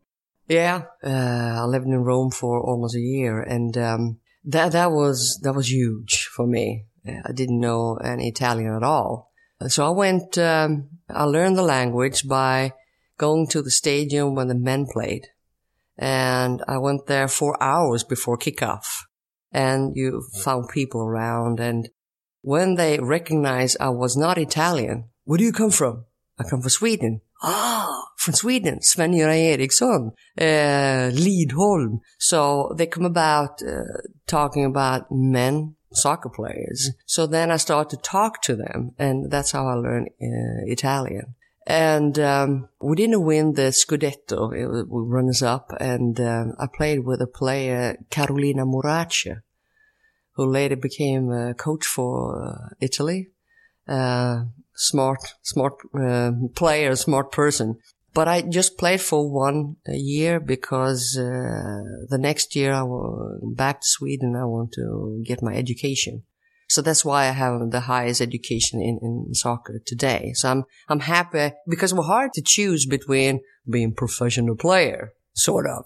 [0.46, 0.82] Yeah.
[1.02, 5.54] Uh, I lived in Rome for almost a year and, um, that, that was, that
[5.54, 6.84] was huge for me.
[7.08, 9.32] I didn't know any Italian at all.
[9.68, 12.72] So I went, um, I learned the language by
[13.18, 15.28] going to the stadium when the men played.
[15.96, 18.84] And I went there four hours before kickoff.
[19.50, 21.58] And you found people around.
[21.58, 21.88] And
[22.42, 26.04] when they recognized I was not Italian, where do you come from?
[26.38, 27.22] I come from Sweden.
[27.42, 32.00] Ah, from Sweden, Sven-Göran Eriksson, uh, Liedholm.
[32.18, 33.84] So they come about uh,
[34.26, 36.90] talking about men soccer players.
[37.06, 41.34] So then I started to talk to them, and that's how I learned uh, Italian.
[41.66, 47.04] And um, we didn't win the Scudetto, it was, runners up, and um, I played
[47.04, 49.42] with a player, Carolina Morace,
[50.32, 53.28] who later became a coach for uh, Italy.
[53.88, 54.44] Uh,
[54.74, 57.78] smart, smart uh, player, smart person.
[58.16, 63.82] But I just played for one year because uh, the next year I will back
[63.82, 64.34] to Sweden.
[64.34, 66.22] I want to get my education.
[66.70, 70.32] So that's why I have the highest education in, in soccer today.
[70.34, 75.66] So I'm, I'm happy because it was hard to choose between being professional player, sort
[75.66, 75.84] of,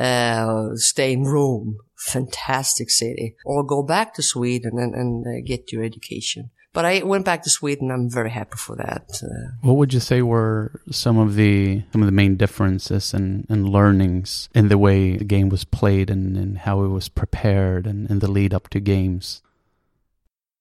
[0.00, 5.72] uh, stay in Rome, fantastic city, or go back to Sweden and, and uh, get
[5.72, 6.50] your education.
[6.76, 7.90] But I went back to Sweden.
[7.90, 9.08] I'm very happy for that.
[9.22, 13.46] Uh, what would you say were some of the some of the main differences and,
[13.48, 17.86] and learnings in the way the game was played and, and how it was prepared
[17.86, 19.40] and, and the lead up to games?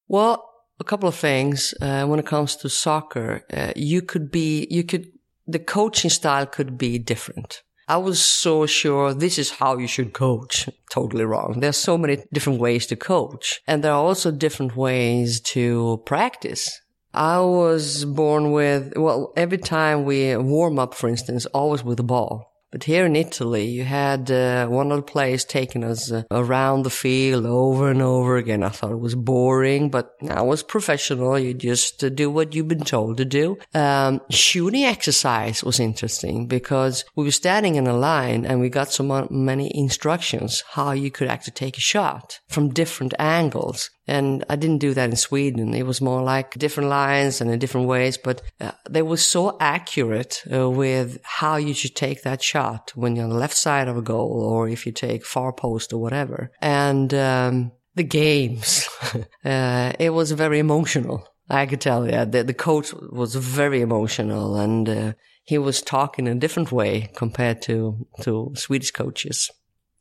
[0.08, 0.50] Well,
[0.80, 1.74] a couple of things.
[1.82, 5.08] Uh, when it comes to soccer, uh, you could be, you could,
[5.46, 7.62] the coaching style could be different.
[7.88, 10.68] I was so sure this is how you should coach.
[10.90, 11.60] Totally wrong.
[11.60, 13.62] There's so many different ways to coach.
[13.68, 16.82] And there are also different ways to practice.
[17.14, 22.04] I was born with, well, every time we warm up, for instance, always with the
[22.04, 22.52] ball.
[22.76, 26.84] But here in Italy, you had uh, one of the players taking us uh, around
[26.84, 28.64] the field over and over again.
[28.64, 31.40] I thought it was boring, but I was professional.
[31.40, 33.58] You just uh, do what you've been told to do.
[33.74, 38.92] Um, shooting exercise was interesting because we were standing in a line and we got
[38.92, 43.90] so many instructions how you could actually take a shot from different angles.
[44.08, 45.74] And I didn't do that in Sweden.
[45.74, 49.58] It was more like different lines and in different ways, but uh, they were so
[49.60, 53.88] accurate uh, with how you should take that shot when you're on the left side
[53.88, 56.52] of a goal or if you take far post or whatever.
[56.62, 58.88] And, um, the games,
[59.46, 61.28] uh, it was very emotional.
[61.50, 65.14] I could tell, yeah, the, the coach was very emotional and, uh,
[65.44, 69.52] he was talking in a different way compared to, to Swedish coaches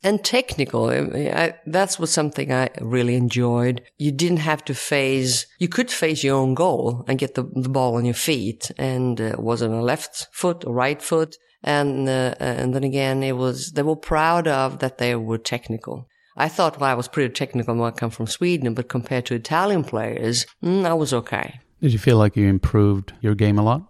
[0.05, 0.89] and technical.
[0.89, 3.81] I, that's was something I really enjoyed.
[3.97, 7.69] You didn't have to face, you could face your own goal and get the, the
[7.69, 11.35] ball on your feet and uh, was it a left foot or right foot.
[11.63, 16.07] And, uh, and then again, it was, they were proud of that they were technical.
[16.37, 19.33] I thought well, I was pretty technical when I come from Sweden, but compared to
[19.33, 21.59] Italian players, mm, I was okay.
[21.81, 23.81] Did you feel like you improved your game a lot?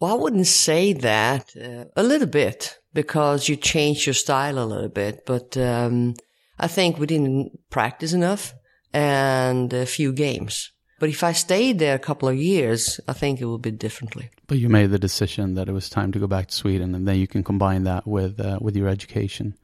[0.00, 1.54] Well, I wouldn't say that.
[1.54, 5.24] Uh, a little bit because you change your style a little bit.
[5.26, 6.14] But um,
[6.58, 8.54] I think we didn't practice enough
[8.92, 10.72] and a few games.
[10.98, 14.28] But if I stayed there a couple of years, I think it would be differently.
[14.46, 17.08] But you made the decision that it was time to go back to Sweden, and
[17.08, 19.54] then you can combine that with uh, with your education.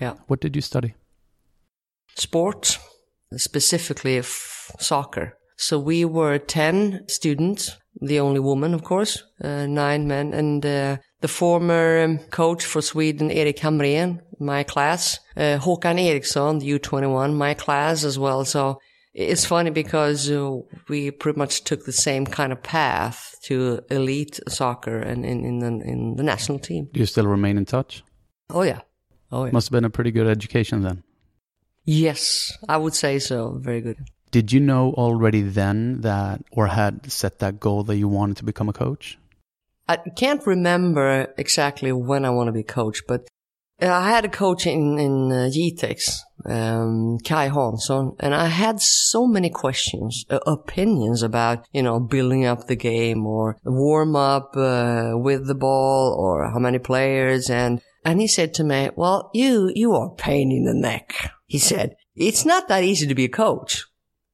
[0.00, 0.14] Yeah.
[0.26, 0.94] What did you study?
[2.16, 2.78] Sports,
[3.36, 4.20] specifically
[4.80, 5.38] soccer.
[5.56, 10.96] So we were ten students, the only woman, of course, uh, nine men, and uh,
[11.20, 17.34] the former um, coach for Sweden, Erik Hamrén, my class, uh, Håkan Eriksson, the U21,
[17.34, 18.44] my class as well.
[18.44, 18.80] So
[19.12, 24.40] it's funny because uh, we pretty much took the same kind of path to elite
[24.48, 26.88] soccer and in, in, the, in the national team.
[26.92, 28.02] Do you still remain in touch?
[28.48, 28.80] Oh yeah.
[29.30, 29.52] Oh yeah.
[29.52, 31.02] Must have been a pretty good education then.
[31.84, 33.58] Yes, I would say so.
[33.58, 33.98] Very good.
[34.30, 38.44] Did you know already then that, or had set that goal that you wanted to
[38.44, 39.18] become a coach?
[39.90, 43.26] I can't remember exactly when I want to be coach, but
[43.80, 49.26] I had a coach in, in uh, Jitex, um, Kai Hansson, and I had so
[49.26, 55.14] many questions, uh, opinions about, you know, building up the game or warm up, uh,
[55.14, 57.50] with the ball or how many players.
[57.50, 61.32] And, and he said to me, well, you, you are pain in the neck.
[61.46, 63.86] He said, it's not that easy to be a coach.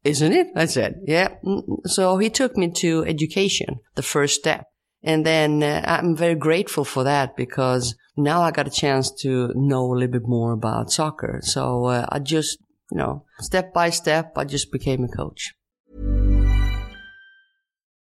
[0.05, 0.49] Isn't it?
[0.55, 1.37] I said, yeah.
[1.43, 4.67] Mm, so he took me to education, the first step.
[5.07, 9.53] And then uh, I'm very grateful for that because now I got a chance to
[9.55, 11.39] know a little bit more about soccer.
[11.43, 12.59] So uh, I just,
[12.91, 15.55] you know, step by step, I just became a coach.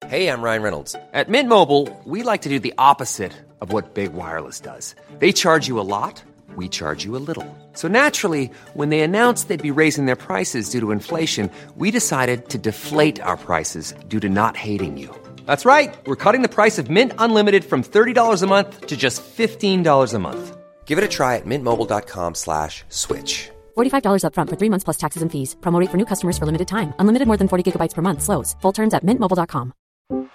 [0.06, 0.94] Hey, I'm Ryan Reynolds.
[1.14, 4.94] At Mint Mobile, we like to do the opposite of what Big Wireless does.
[5.18, 6.22] They charge you a lot,
[6.56, 7.46] we charge you a little.
[7.72, 12.50] So naturally, when they announced they'd be raising their prices due to inflation, we decided
[12.50, 15.21] to deflate our prices due to not hating you.
[15.46, 15.94] That's right.
[16.06, 20.18] We're cutting the price of Mint Unlimited from $30 a month to just $15 a
[20.18, 20.56] month.
[20.84, 23.48] Give it a try at mintmobile.com slash switch.
[23.78, 25.56] $45 upfront for three months plus taxes and fees.
[25.62, 26.92] Promote for new customers for limited time.
[26.98, 28.20] Unlimited more than 40 gigabytes per month.
[28.22, 28.54] Slows.
[28.60, 29.72] Full terms at mintmobile.com.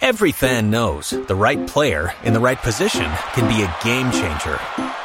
[0.01, 4.57] Every fan knows the right player in the right position can be a game changer.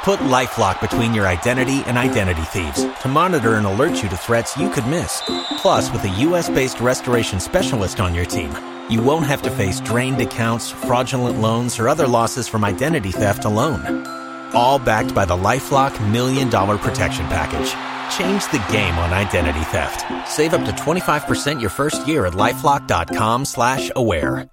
[0.04, 4.56] Put LifeLock between your identity and identity thieves to monitor and alert you to threats
[4.56, 5.20] you could miss.
[5.58, 8.50] Plus, with a U.S.-based restoration specialist on your team,
[8.90, 13.44] you won't have to face drained accounts, fraudulent loans, or other losses from identity theft
[13.44, 14.06] alone.
[14.54, 17.70] All backed by the LifeLock Million Dollar Protection Package.
[18.16, 20.04] Change the game on identity theft.
[20.28, 24.48] Save up to 25% your first year at LifeLock.com slash aware.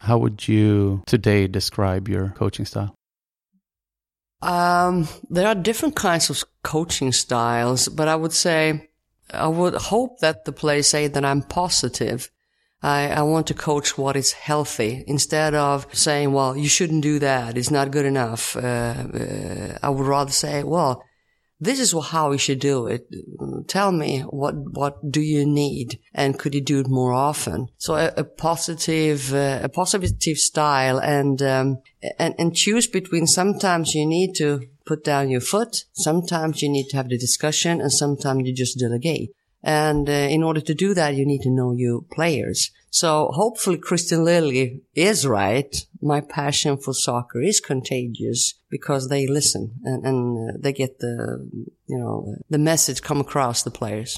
[0.00, 2.94] How would you today describe your coaching style?
[4.42, 8.90] Um, there are different kinds of coaching styles, but I would say
[9.30, 12.30] I would hope that the players say that I'm positive.
[12.82, 17.18] I, I want to coach what is healthy instead of saying, well, you shouldn't do
[17.18, 17.56] that.
[17.56, 18.56] It's not good enough.
[18.56, 21.02] Uh, uh, I would rather say, well,
[21.60, 23.08] this is how we should do it.
[23.68, 27.68] Tell me what what do you need, and could you do it more often?
[27.78, 31.78] So a, a positive uh, a positive style, and um,
[32.18, 33.26] and and choose between.
[33.26, 35.84] Sometimes you need to put down your foot.
[35.92, 39.30] Sometimes you need to have the discussion, and sometimes you just delegate.
[39.62, 42.70] And uh, in order to do that, you need to know your players.
[42.90, 45.74] So hopefully Kristine Lilly is right.
[46.00, 51.48] My passion for soccer is contagious because they listen and, and uh, they get the,
[51.86, 54.16] you know, the message come across the players.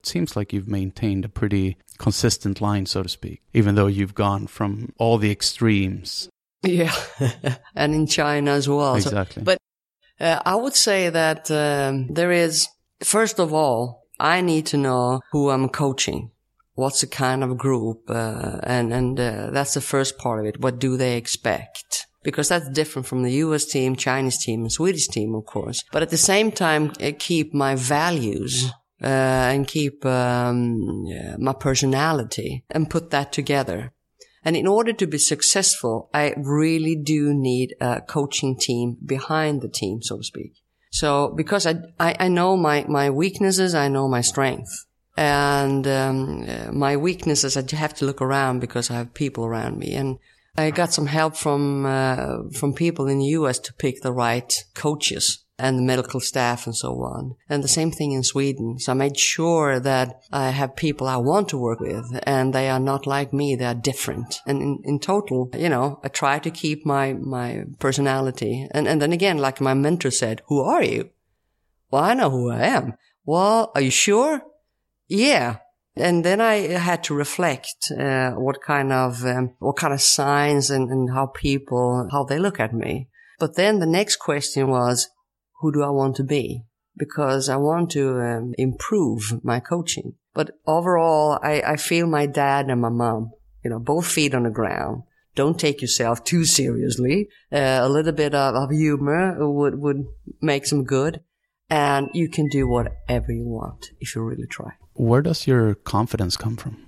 [0.00, 4.14] It seems like you've maintained a pretty consistent line, so to speak, even though you've
[4.14, 6.28] gone from all the extremes.
[6.62, 6.94] Yeah.
[7.74, 8.96] and in China as well.
[8.96, 9.40] Exactly.
[9.40, 9.58] So, but
[10.20, 12.68] uh, I would say that um, there is,
[13.02, 16.30] first of all, I need to know who I'm coaching.
[16.74, 18.02] What's the kind of group?
[18.08, 20.60] Uh, and, and, uh, that's the first part of it.
[20.60, 22.06] What do they expect?
[22.22, 25.84] Because that's different from the US team, Chinese team, and Swedish team, of course.
[25.90, 28.70] But at the same time, uh, keep my values.
[29.02, 33.94] Uh, and keep um, yeah, my personality and put that together.
[34.44, 39.68] And in order to be successful, I really do need a coaching team behind the
[39.68, 40.54] team, so to speak.
[40.90, 44.86] So because I, I, I know my, my weaknesses, I know my strength.
[45.16, 49.78] And um, uh, my weaknesses, I have to look around because I have people around
[49.78, 49.94] me.
[49.94, 50.18] And
[50.56, 53.58] I got some help from uh, from people in the U.S.
[53.60, 57.36] to pick the right coaches and the medical staff and so on.
[57.48, 58.78] And the same thing in Sweden.
[58.78, 62.68] So I made sure that I have people I want to work with and they
[62.68, 63.56] are not like me.
[63.56, 64.40] They are different.
[64.46, 68.68] And in, in total, you know, I try to keep my, my personality.
[68.72, 71.10] And, and then again, like my mentor said, who are you?
[71.90, 72.94] Well, I know who I am.
[73.24, 74.42] Well, are you sure?
[75.08, 75.58] Yeah.
[75.96, 80.70] And then I had to reflect uh, what kind of um, what kind of signs
[80.70, 83.08] and, and how people how they look at me.
[83.38, 85.08] But then the next question was,
[85.60, 86.64] who do I want to be?
[86.96, 90.14] Because I want to um, improve my coaching.
[90.34, 93.32] But overall, I, I feel my dad and my mom,
[93.64, 95.02] you know, both feet on the ground.
[95.34, 97.28] Don't take yourself too seriously.
[97.52, 100.04] Uh, a little bit of, of humor would, would
[100.42, 101.20] make some good.
[101.68, 104.72] And you can do whatever you want if you really try.
[104.94, 106.84] Where does your confidence come from?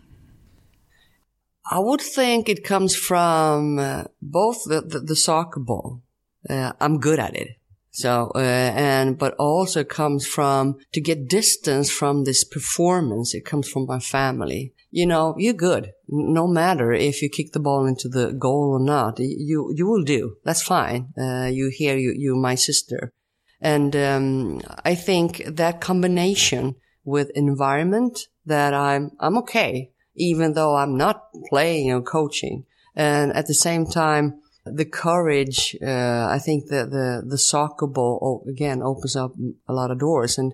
[1.71, 6.03] I would think it comes from uh, both the, the, the, soccer ball.
[6.51, 7.49] Uh, I'm good at it.
[7.95, 13.69] So, uh, and, but also comes from, to get distance from this performance, it comes
[13.69, 14.73] from my family.
[14.91, 15.93] You know, you're good.
[16.09, 20.05] No matter if you kick the ball into the goal or not, you, you will
[20.05, 20.37] do.
[20.43, 21.13] That's fine.
[21.19, 23.13] Uh, you hear you, you, my sister.
[23.61, 30.97] And, um, I think that combination with environment that I'm, I'm okay, even though I'm
[30.97, 32.65] not playing or coaching.
[32.95, 38.45] And at the same time, the courage, uh, I think that the, the soccer ball,
[38.49, 39.33] again, opens up
[39.67, 40.37] a lot of doors.
[40.39, 40.53] And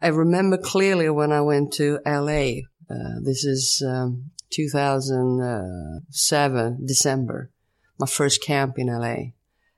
[0.00, 7.50] I remember clearly when I went to LA, uh, this is, um, 2007, December,
[7.98, 9.32] my first camp in LA,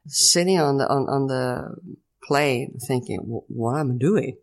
[0.06, 1.74] sitting on the, on, on the
[2.22, 3.18] plane thinking,
[3.48, 4.38] what am I doing?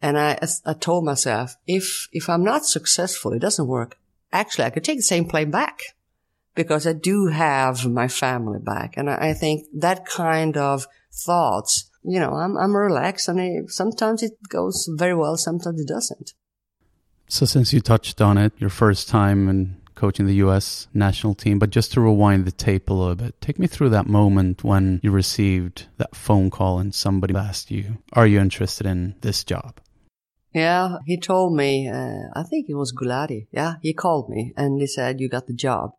[0.00, 3.96] And I, I told myself, if, if I'm not successful, it doesn't work.
[4.32, 5.80] Actually, I could take the same plane back
[6.54, 8.96] because I do have my family back.
[8.96, 14.22] And I, think that kind of thoughts, you know, I'm, I'm relaxed and I, sometimes
[14.22, 16.32] it goes very well, sometimes it doesn't.
[17.28, 21.58] So since you touched on it, your first time in coaching the US national team,
[21.58, 25.00] but just to rewind the tape a little bit, take me through that moment when
[25.02, 29.80] you received that phone call and somebody asked you, are you interested in this job?
[30.52, 33.48] Yeah, he told me, uh, I think it was Gulati.
[33.50, 35.94] Yeah, he called me and he said, you got the job.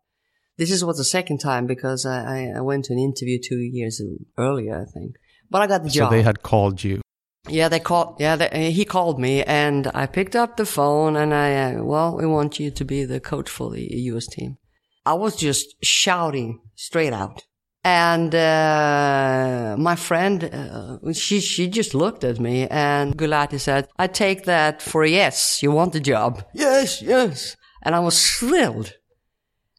[0.58, 4.00] This is was the second time because I, I went to an interview two years
[4.38, 5.16] earlier, I think.
[5.50, 6.10] But I got the so job.
[6.10, 7.00] So they had called you.
[7.48, 8.16] Yeah, they called.
[8.18, 12.16] Yeah, they, he called me, and I picked up the phone, and I, uh, well,
[12.16, 14.26] we want you to be the coach for the U.S.
[14.26, 14.58] team.
[15.04, 17.42] I was just shouting straight out,
[17.84, 24.08] and uh, my friend, uh, she she just looked at me, and Gulati said, "I
[24.08, 25.62] take that for a yes.
[25.62, 26.44] You want the job?
[26.52, 28.94] Yes, yes." And I was thrilled.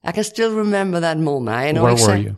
[0.07, 1.57] I can still remember that moment.
[1.57, 2.23] I know Where exactly.
[2.23, 2.37] were you?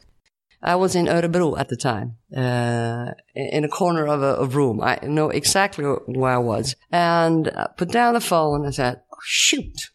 [0.62, 4.82] I was in Örebro at the time, uh, in a corner of a, a, room.
[4.82, 6.76] I know exactly where I was.
[6.92, 9.92] And I put down the phone and I said, oh, shoot,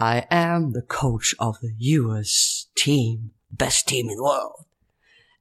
[0.00, 2.66] I am the coach of the U.S.
[2.74, 4.66] team, best team in the world.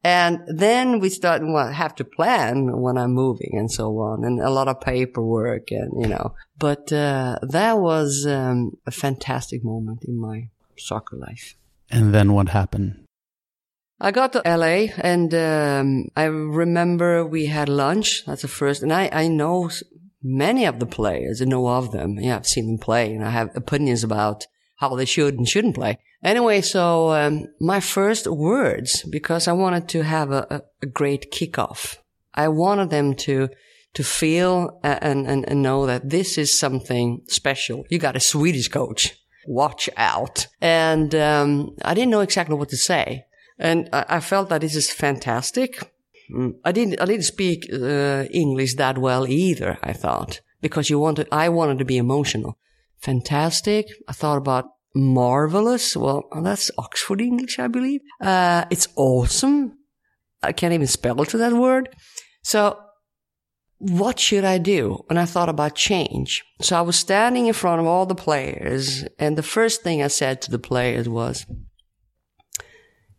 [0.04, 4.40] And then we start well, have to plan when I'm moving and so on, and
[4.40, 6.34] a lot of paperwork and you know.
[6.58, 11.56] But uh, that was um, a fantastic moment in my soccer life.
[11.92, 13.06] And then what happened?
[14.00, 18.26] I got to LA and um, I remember we had lunch.
[18.26, 19.70] That's the first, and I I know
[20.24, 21.42] many of the players.
[21.42, 22.18] I know of them.
[22.20, 24.46] Yeah, I've seen them play, and I have opinions about
[24.78, 26.00] how they should and shouldn't play.
[26.24, 31.98] Anyway, so um, my first words, because I wanted to have a, a, great kickoff.
[32.34, 33.50] I wanted them to
[33.94, 37.84] to feel and, and, and know that this is something special.
[37.90, 39.16] You got a Swedish coach.
[39.48, 40.48] Watch out.
[40.62, 43.26] And um, I didn't know exactly what to say.
[43.58, 45.80] And I, I felt that this is fantastic.
[46.34, 49.78] Mm, I didn't I didn't speak uh, English that well either.
[49.84, 52.58] I thought because you wanted I wanted to be emotional.
[53.00, 53.88] Fantastic.
[54.08, 54.66] I thought about
[54.96, 55.96] marvelous.
[55.96, 58.02] Well, that's Oxford English, I believe.
[58.20, 59.78] Uh, it's awesome.
[60.44, 61.90] I can't even spell to that word.
[62.44, 62.80] So
[63.82, 65.04] what should I do?
[65.10, 66.44] And I thought about change.
[66.62, 70.08] So I was standing in front of all the players and the first thing I
[70.08, 71.48] said to the players was,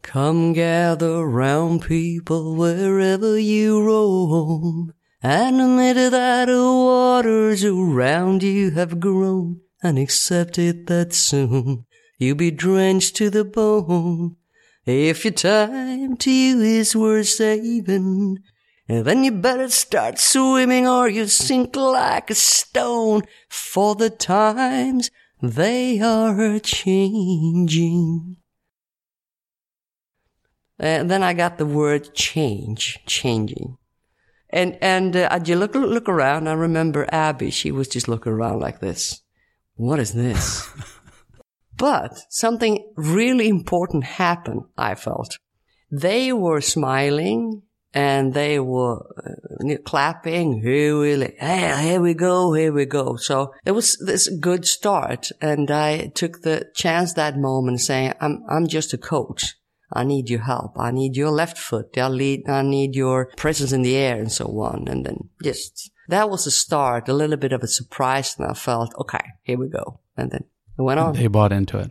[0.02, 9.00] Come gather round people wherever you roam and admit that the waters around you have
[9.00, 11.86] grown and accept it that soon
[12.18, 14.36] you'll be drenched to the bone.
[14.86, 18.38] If your time to you is worth saving,
[18.88, 25.10] then you better start swimming or you sink like a stone, for the times
[25.40, 28.36] they are changing.
[30.78, 33.76] And then I got the word change, changing.
[34.50, 38.60] And, and uh, I look, look around, I remember Abby, she was just looking around
[38.60, 39.22] like this
[39.76, 40.68] what is this?
[41.76, 45.38] but something really important happened, I felt.
[45.90, 47.62] They were smiling
[47.94, 50.62] and they were uh, clapping.
[50.62, 53.16] Here we, hey, here we go, here we go.
[53.16, 55.30] So it was this good start.
[55.40, 59.56] And I took the chance that moment saying, I'm, I'm just a coach.
[59.92, 60.78] I need your help.
[60.78, 61.98] I need your left foot.
[61.98, 64.88] I need, I need your presence in the air and so on.
[64.88, 68.34] And then just that was a start, a little bit of a surprise.
[68.38, 70.00] And I felt, okay, here we go.
[70.16, 70.44] And then
[70.78, 71.14] it went on.
[71.14, 71.90] They bought into it.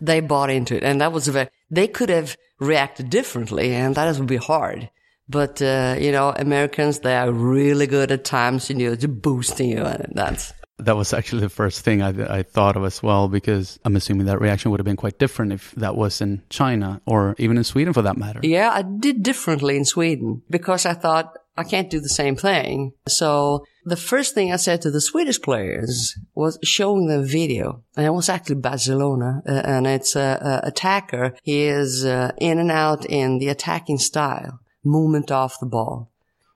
[0.00, 0.82] They bought into it.
[0.82, 4.90] And that was a very, they could have reacted differently and that would be hard.
[5.28, 9.70] But, uh, you know, Americans, they are really good at times, you know, to boosting
[9.70, 9.84] you.
[9.84, 13.78] And that's, that was actually the first thing I, I, thought of as well, because
[13.84, 17.34] I'm assuming that reaction would have been quite different if that was in China or
[17.38, 18.40] even in Sweden for that matter.
[18.42, 22.92] Yeah, I did differently in Sweden because I thought I can't do the same thing.
[23.06, 27.82] So the first thing I said to the Swedish players was showing them video.
[27.96, 31.34] And it was actually Barcelona, uh, and it's a, a, attacker.
[31.42, 36.10] He is uh, in and out in the attacking style, movement off the ball.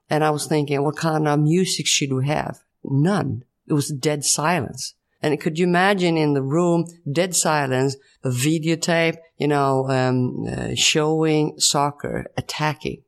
[0.08, 2.60] And I was thinking, what kind of music should we have?
[2.84, 3.44] None.
[3.66, 4.94] It was dead silence.
[5.22, 10.74] And could you imagine in the room, dead silence, a videotape, you know, um, uh,
[10.74, 13.02] showing soccer attacking?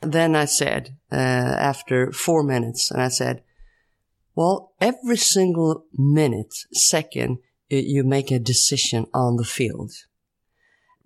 [0.00, 3.42] Then I said, uh, after four minutes, and I said,
[4.36, 9.92] well, every single minute, second, you make a decision on the field.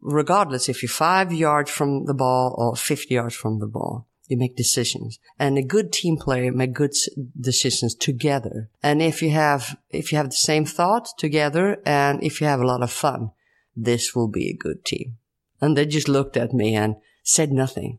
[0.01, 4.37] Regardless if you're five yards from the ball or 50 yards from the ball, you
[4.37, 5.19] make decisions.
[5.39, 6.93] And a good team player make good
[7.41, 8.71] decisions together.
[8.83, 12.61] And if you have, if you have the same thought together and if you have
[12.61, 13.31] a lot of fun,
[13.75, 15.17] this will be a good team.
[15.61, 17.99] And they just looked at me and said nothing.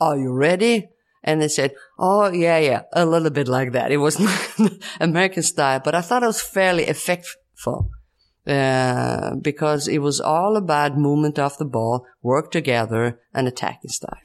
[0.00, 0.90] Are you ready?
[1.22, 3.92] And they said, Oh, yeah, yeah, a little bit like that.
[3.92, 4.18] It was
[5.00, 7.90] American style, but I thought it was fairly effectful.
[8.50, 14.18] Uh, because it was all about movement of the ball, work together, and attacking style.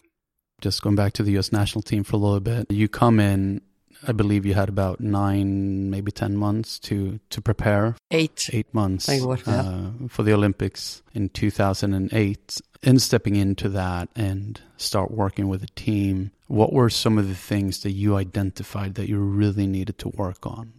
[0.62, 1.52] Just going back to the U.S.
[1.52, 3.62] national team for a little bit, you come in.
[4.08, 7.96] I believe you had about nine, maybe ten months to to prepare.
[8.12, 8.50] Eight.
[8.52, 15.48] Eight months uh, for the Olympics in 2008 in stepping into that and start working
[15.48, 19.66] with a team, what were some of the things that you identified that you really
[19.66, 20.74] needed to work on?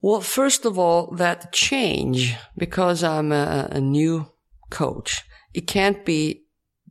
[0.00, 4.26] Well, first of all, that change, because I'm a, a new
[4.70, 5.24] coach,
[5.54, 6.44] it can't be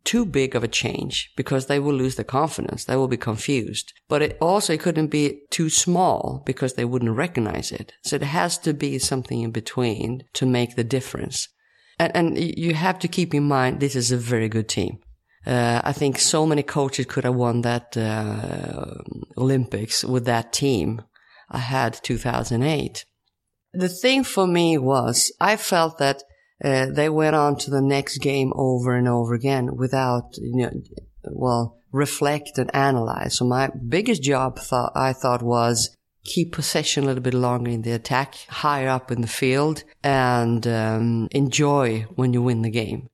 [0.04, 2.86] too big of a change because they will lose their confidence.
[2.86, 3.94] They will be confused.
[4.08, 7.92] But it also it couldn't be too small because they wouldn't recognize it.
[8.04, 11.50] So it has to be something in between to make the difference.
[12.00, 15.00] And, and you have to keep in mind, this is a very good team.
[15.46, 18.96] Uh, I think so many coaches could have won that uh,
[19.38, 21.02] Olympics with that team
[21.50, 23.06] I had 2008.
[23.74, 26.24] The thing for me was I felt that
[26.64, 30.72] uh, they went on to the next game over and over again without, you know,
[31.32, 33.38] well, reflect and analyze.
[33.38, 37.84] So my biggest job thought, I thought was keep possession a little bit longer in
[37.84, 43.08] the attack, higher up in the field, and um, enjoy when you win the game.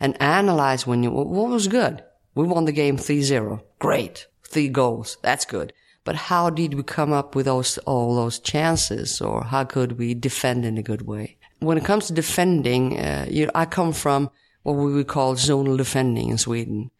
[0.00, 2.04] And analyze when you, what was good?
[2.34, 3.60] We won the game 3-0.
[3.80, 4.26] Great.
[4.48, 5.18] Three goals.
[5.22, 5.72] That's good.
[6.08, 10.14] But how did we come up with those, all those chances or how could we
[10.14, 11.36] defend in a good way?
[11.58, 14.30] When it comes to defending, uh, you, I come from
[14.62, 16.90] what we would call zonal defending in Sweden.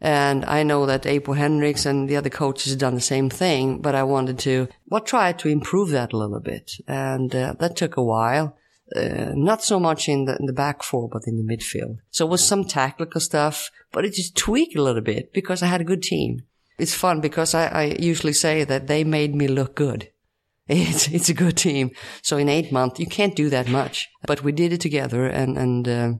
[0.00, 3.80] And I know that April Heinrichs and the other coaches have done the same thing,
[3.80, 6.72] but I wanted to, well, try to improve that a little bit.
[6.88, 8.56] And uh, that took a while.
[8.96, 11.98] Uh, not so much in the, in the back four, but in the midfield.
[12.10, 15.66] So it was some tactical stuff, but it just tweaked a little bit because I
[15.66, 16.42] had a good team.
[16.78, 20.10] It's fun because I, I usually say that they made me look good.
[20.68, 21.92] It's, it's a good team.
[22.22, 25.56] So in eight months, you can't do that much, but we did it together and,
[25.56, 26.12] and, uh,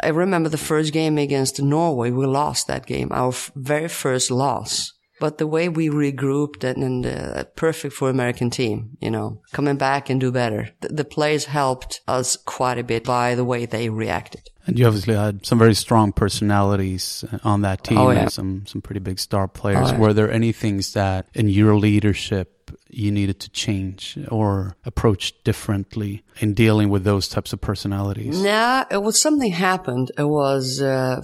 [0.00, 4.30] I remember the first game against Norway, we lost that game, our f- very first
[4.30, 4.92] loss.
[5.20, 9.76] But the way we regrouped and, and uh, perfect for American team, you know, coming
[9.76, 10.70] back and do better.
[10.80, 14.48] The, the, players helped us quite a bit by the way they reacted.
[14.66, 18.28] And you obviously had some very strong personalities uh, on that team, oh, yeah.
[18.28, 19.90] some some pretty big star players.
[19.90, 19.98] Oh, yeah.
[19.98, 22.56] Were there any things that in your leadership
[22.88, 28.42] you needed to change or approach differently in dealing with those types of personalities?
[28.42, 30.10] Nah, it was something happened.
[30.16, 31.22] It was uh,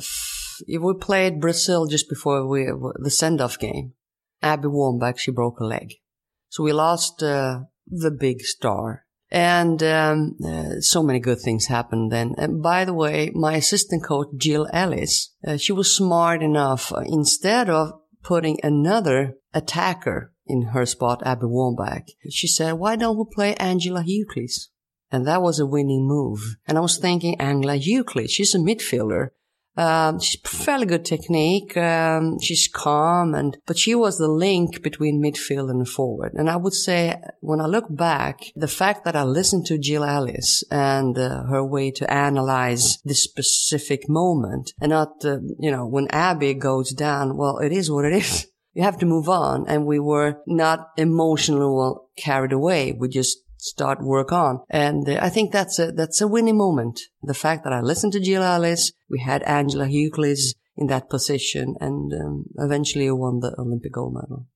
[0.69, 2.67] we played Brazil just before we
[3.03, 3.93] the send off game.
[4.43, 5.95] Abby Wambach she broke a leg,
[6.49, 9.05] so we lost uh, the big star.
[9.29, 12.37] And um, uh, so many good things happened then.
[12.39, 16.93] And by the way, my assistant coach Jill Ellis, uh, she was smart enough.
[16.93, 22.09] Uh, instead of putting another attacker in her spot, Abby Wambach.
[22.31, 24.69] She said, why don't we play Angela Hucles?
[25.11, 26.57] And that was a winning move.
[26.67, 29.29] And I was thinking, Angela Hucles, she's a midfielder.
[29.77, 31.77] Um, she's fairly good technique.
[31.77, 36.33] Um, she's calm and, but she was the link between midfield and forward.
[36.35, 40.05] And I would say when I look back, the fact that I listened to Jill
[40.05, 45.87] Ellis and uh, her way to analyze this specific moment and not, uh, you know,
[45.87, 48.47] when Abby goes down, well, it is what it is.
[48.77, 49.65] you have to move on.
[49.67, 52.93] And we were not emotionally well carried away.
[52.93, 54.61] We just start work on.
[54.71, 57.01] And uh, I think that's a, that's a winning moment.
[57.23, 58.43] The fact that I listened to Jill
[59.09, 64.47] we had Angela Hucles in that position and um, eventually won the Olympic gold medal.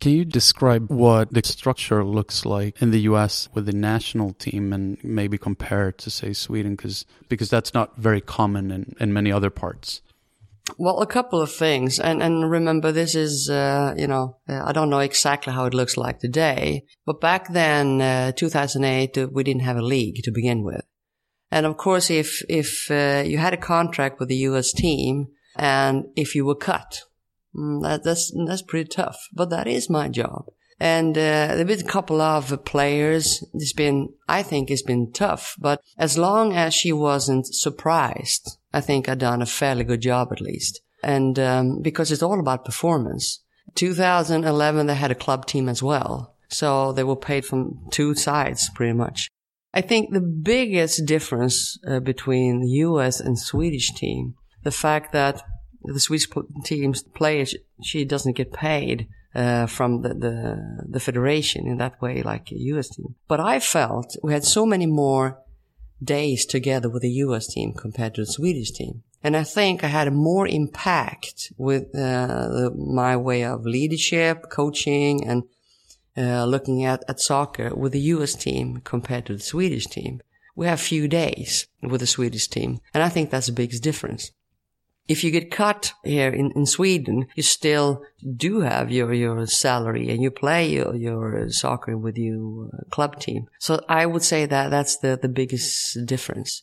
[0.00, 4.72] Can you describe what the structure looks like in the US with the national team
[4.72, 9.12] and maybe compare it to say Sweden because because that's not very common in, in
[9.12, 10.02] many other parts?
[10.78, 14.90] Well, a couple of things, and and remember, this is uh, you know I don't
[14.90, 19.62] know exactly how it looks like today, but back then, uh, 2008, uh, we didn't
[19.62, 20.82] have a league to begin with,
[21.52, 24.72] and of course, if if uh, you had a contract with the U.S.
[24.72, 27.02] team, and if you were cut,
[27.54, 29.28] mm, that, that's that's pretty tough.
[29.32, 30.46] But that is my job,
[30.80, 33.44] and uh, there have been a couple of players.
[33.54, 38.82] It's been, I think, it's been tough, but as long as she wasn't surprised I
[38.82, 40.82] think I've done a fairly good job at least.
[41.02, 43.42] And um, because it's all about performance.
[43.74, 46.34] 2011, they had a club team as well.
[46.48, 49.28] So they were paid from two sides pretty much.
[49.72, 55.42] I think the biggest difference uh, between the US and Swedish team, the fact that
[55.82, 56.28] the Swedish
[56.64, 57.46] team's player,
[57.82, 62.58] she doesn't get paid uh, from the, the, the federation in that way like a
[62.72, 63.14] US team.
[63.26, 65.38] But I felt we had so many more
[66.02, 69.02] days together with the US team compared to the Swedish team.
[69.22, 75.44] And I think I had more impact with uh, my way of leadership, coaching, and
[76.16, 80.20] uh, looking at, at soccer with the US team compared to the Swedish team.
[80.54, 84.30] We have few days with the Swedish team, and I think that's the biggest difference
[85.08, 88.02] if you get cut here in, in Sweden, you still
[88.36, 93.20] do have your, your salary and you play your, your soccer with your uh, club
[93.20, 93.46] team.
[93.60, 96.62] So I would say that that's the, the biggest difference,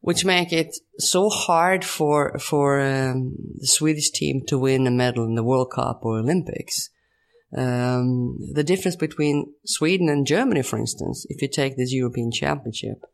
[0.00, 5.24] which make it so hard for, for um, the Swedish team to win a medal
[5.24, 6.88] in the World Cup or Olympics.
[7.54, 13.04] Um, the difference between Sweden and Germany, for instance, if you take this European Championship,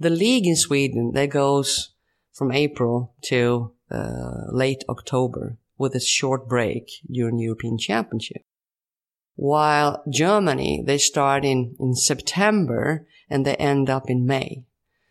[0.00, 1.90] the league in Sweden that goes
[2.32, 8.42] from April to late October with a short break during the European Championship.
[9.36, 14.64] While Germany, they start in, in September and they end up in May.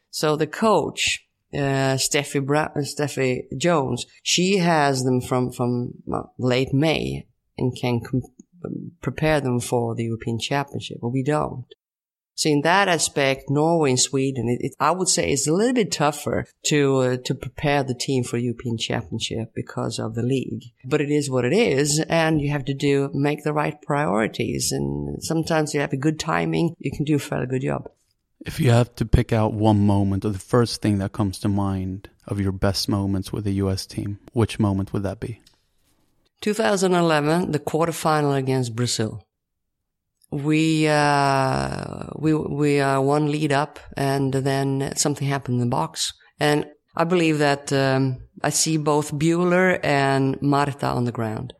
[0.09, 5.93] So the coach, uh, Steffi, Bra- uh, Steffi Jones, she has them from, from
[6.37, 8.23] late May and can com-
[9.01, 11.65] prepare them for the European Championship, but we don't.
[12.37, 15.73] So in that aspect, Norway and Sweden, it, it, I would say it's a little
[15.73, 20.65] bit tougher to uh, to prepare the team for European Championship because of the league.
[20.85, 24.71] But it is what it is, and you have to do make the right priorities.
[24.71, 27.89] And sometimes you have a good timing, you can do a fairly good job.
[28.45, 31.47] If you have to pick out one moment or the first thing that comes to
[31.47, 35.41] mind of your best moments with the US team, which moment would that be?
[36.41, 39.26] 2011, the quarterfinal against Brazil
[40.31, 46.13] we uh, we we uh, one lead up, and then something happened in the box,
[46.39, 46.65] and
[46.95, 51.53] I believe that um, I see both Buehler and Marta on the ground.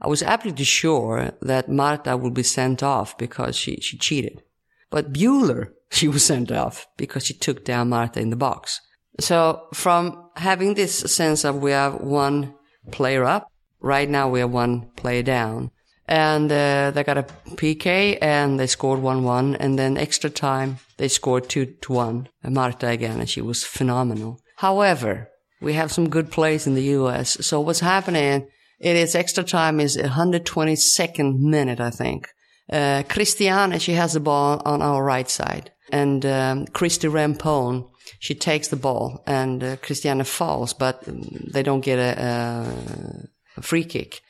[0.00, 4.42] I was absolutely sure that Marta would be sent off because she she cheated,
[4.90, 8.80] but Buehler she was sent off because she took down Marta in the box.
[9.18, 12.54] So from having this sense of we have one
[12.90, 15.70] player up, right now we have one player down
[16.10, 17.22] and uh, they got a
[17.54, 23.30] PK and they scored 1-1 and then extra time they scored 2-1 Marta again and
[23.30, 24.40] she was phenomenal.
[24.56, 25.30] However,
[25.60, 27.46] we have some good plays in the US.
[27.46, 28.48] So what's happening
[28.80, 32.28] it is extra time is 122nd minute I think.
[32.72, 37.88] Uh, Cristiane she has the ball on our right side and um, Christie Rampone
[38.18, 43.62] she takes the ball and uh, Cristiane falls but they don't get a, a, a
[43.62, 44.22] free kick.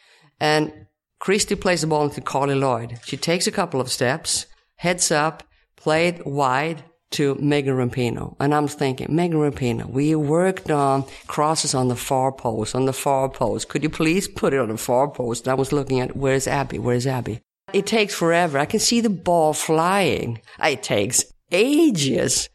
[0.43, 0.73] And
[1.21, 2.99] Christie plays the ball into Carli Lloyd.
[3.05, 4.47] She takes a couple of steps,
[4.77, 5.43] heads up,
[5.77, 8.37] played wide to Megan Rapinoe.
[8.41, 12.95] And I'm thinking, Megan Rapinoe, we worked on crosses on the far post, on the
[12.95, 13.69] far post.
[13.69, 15.45] Could you please put it on the far post?
[15.45, 16.79] And I was looking at, where's Abby?
[16.79, 17.43] Where's Abby?
[17.75, 18.59] It takes forever.
[18.59, 20.41] I can see the ball flying.
[20.63, 22.49] It takes ages.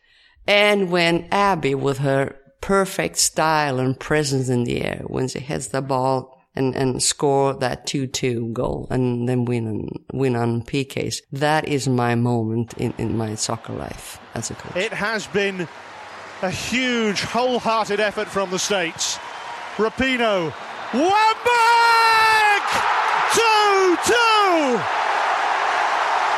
[0.47, 5.67] And when Abby, with her perfect style and presence in the air, when she heads
[5.67, 11.17] the ball and, and score that 2-2 goal and then win on, win on PKs.
[11.31, 14.75] That is my moment in, in my soccer life as a coach.
[14.75, 15.67] It has been
[16.41, 19.17] a huge, wholehearted effort from the States.
[19.77, 20.51] Rapinoe,
[20.91, 21.35] Wambach!
[23.31, 24.83] 2-2!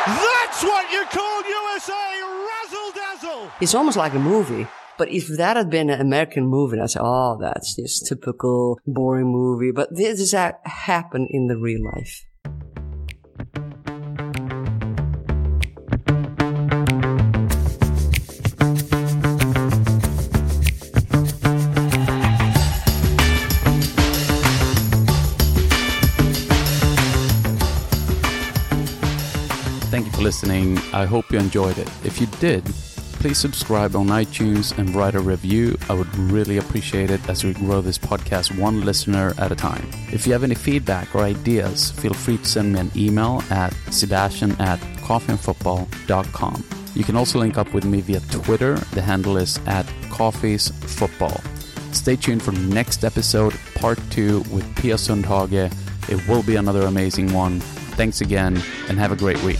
[0.08, 3.52] That's what you call USA razzle-dazzle!
[3.62, 4.68] It's almost like a movie.
[4.98, 9.28] But if that had been an American movie, I'd say, oh, that's just typical boring
[9.28, 9.72] movie.
[9.72, 12.26] But this has happened in the real life.
[29.92, 30.80] Thank you for listening.
[30.92, 31.88] I hope you enjoyed it.
[32.04, 32.64] If you did,
[33.28, 35.78] please subscribe on iTunes and write a review.
[35.90, 39.86] I would really appreciate it as we grow this podcast one listener at a time.
[40.14, 43.74] If you have any feedback or ideas, feel free to send me an email at
[43.92, 46.64] sebastian at coffeeandfootball.com.
[46.96, 48.76] You can also link up with me via Twitter.
[48.94, 51.44] The handle is at coffeesfootball.
[51.94, 55.70] Stay tuned for next episode, part two with Pia Sundhage.
[56.08, 57.60] It will be another amazing one.
[58.00, 58.56] Thanks again
[58.88, 59.60] and have a great week.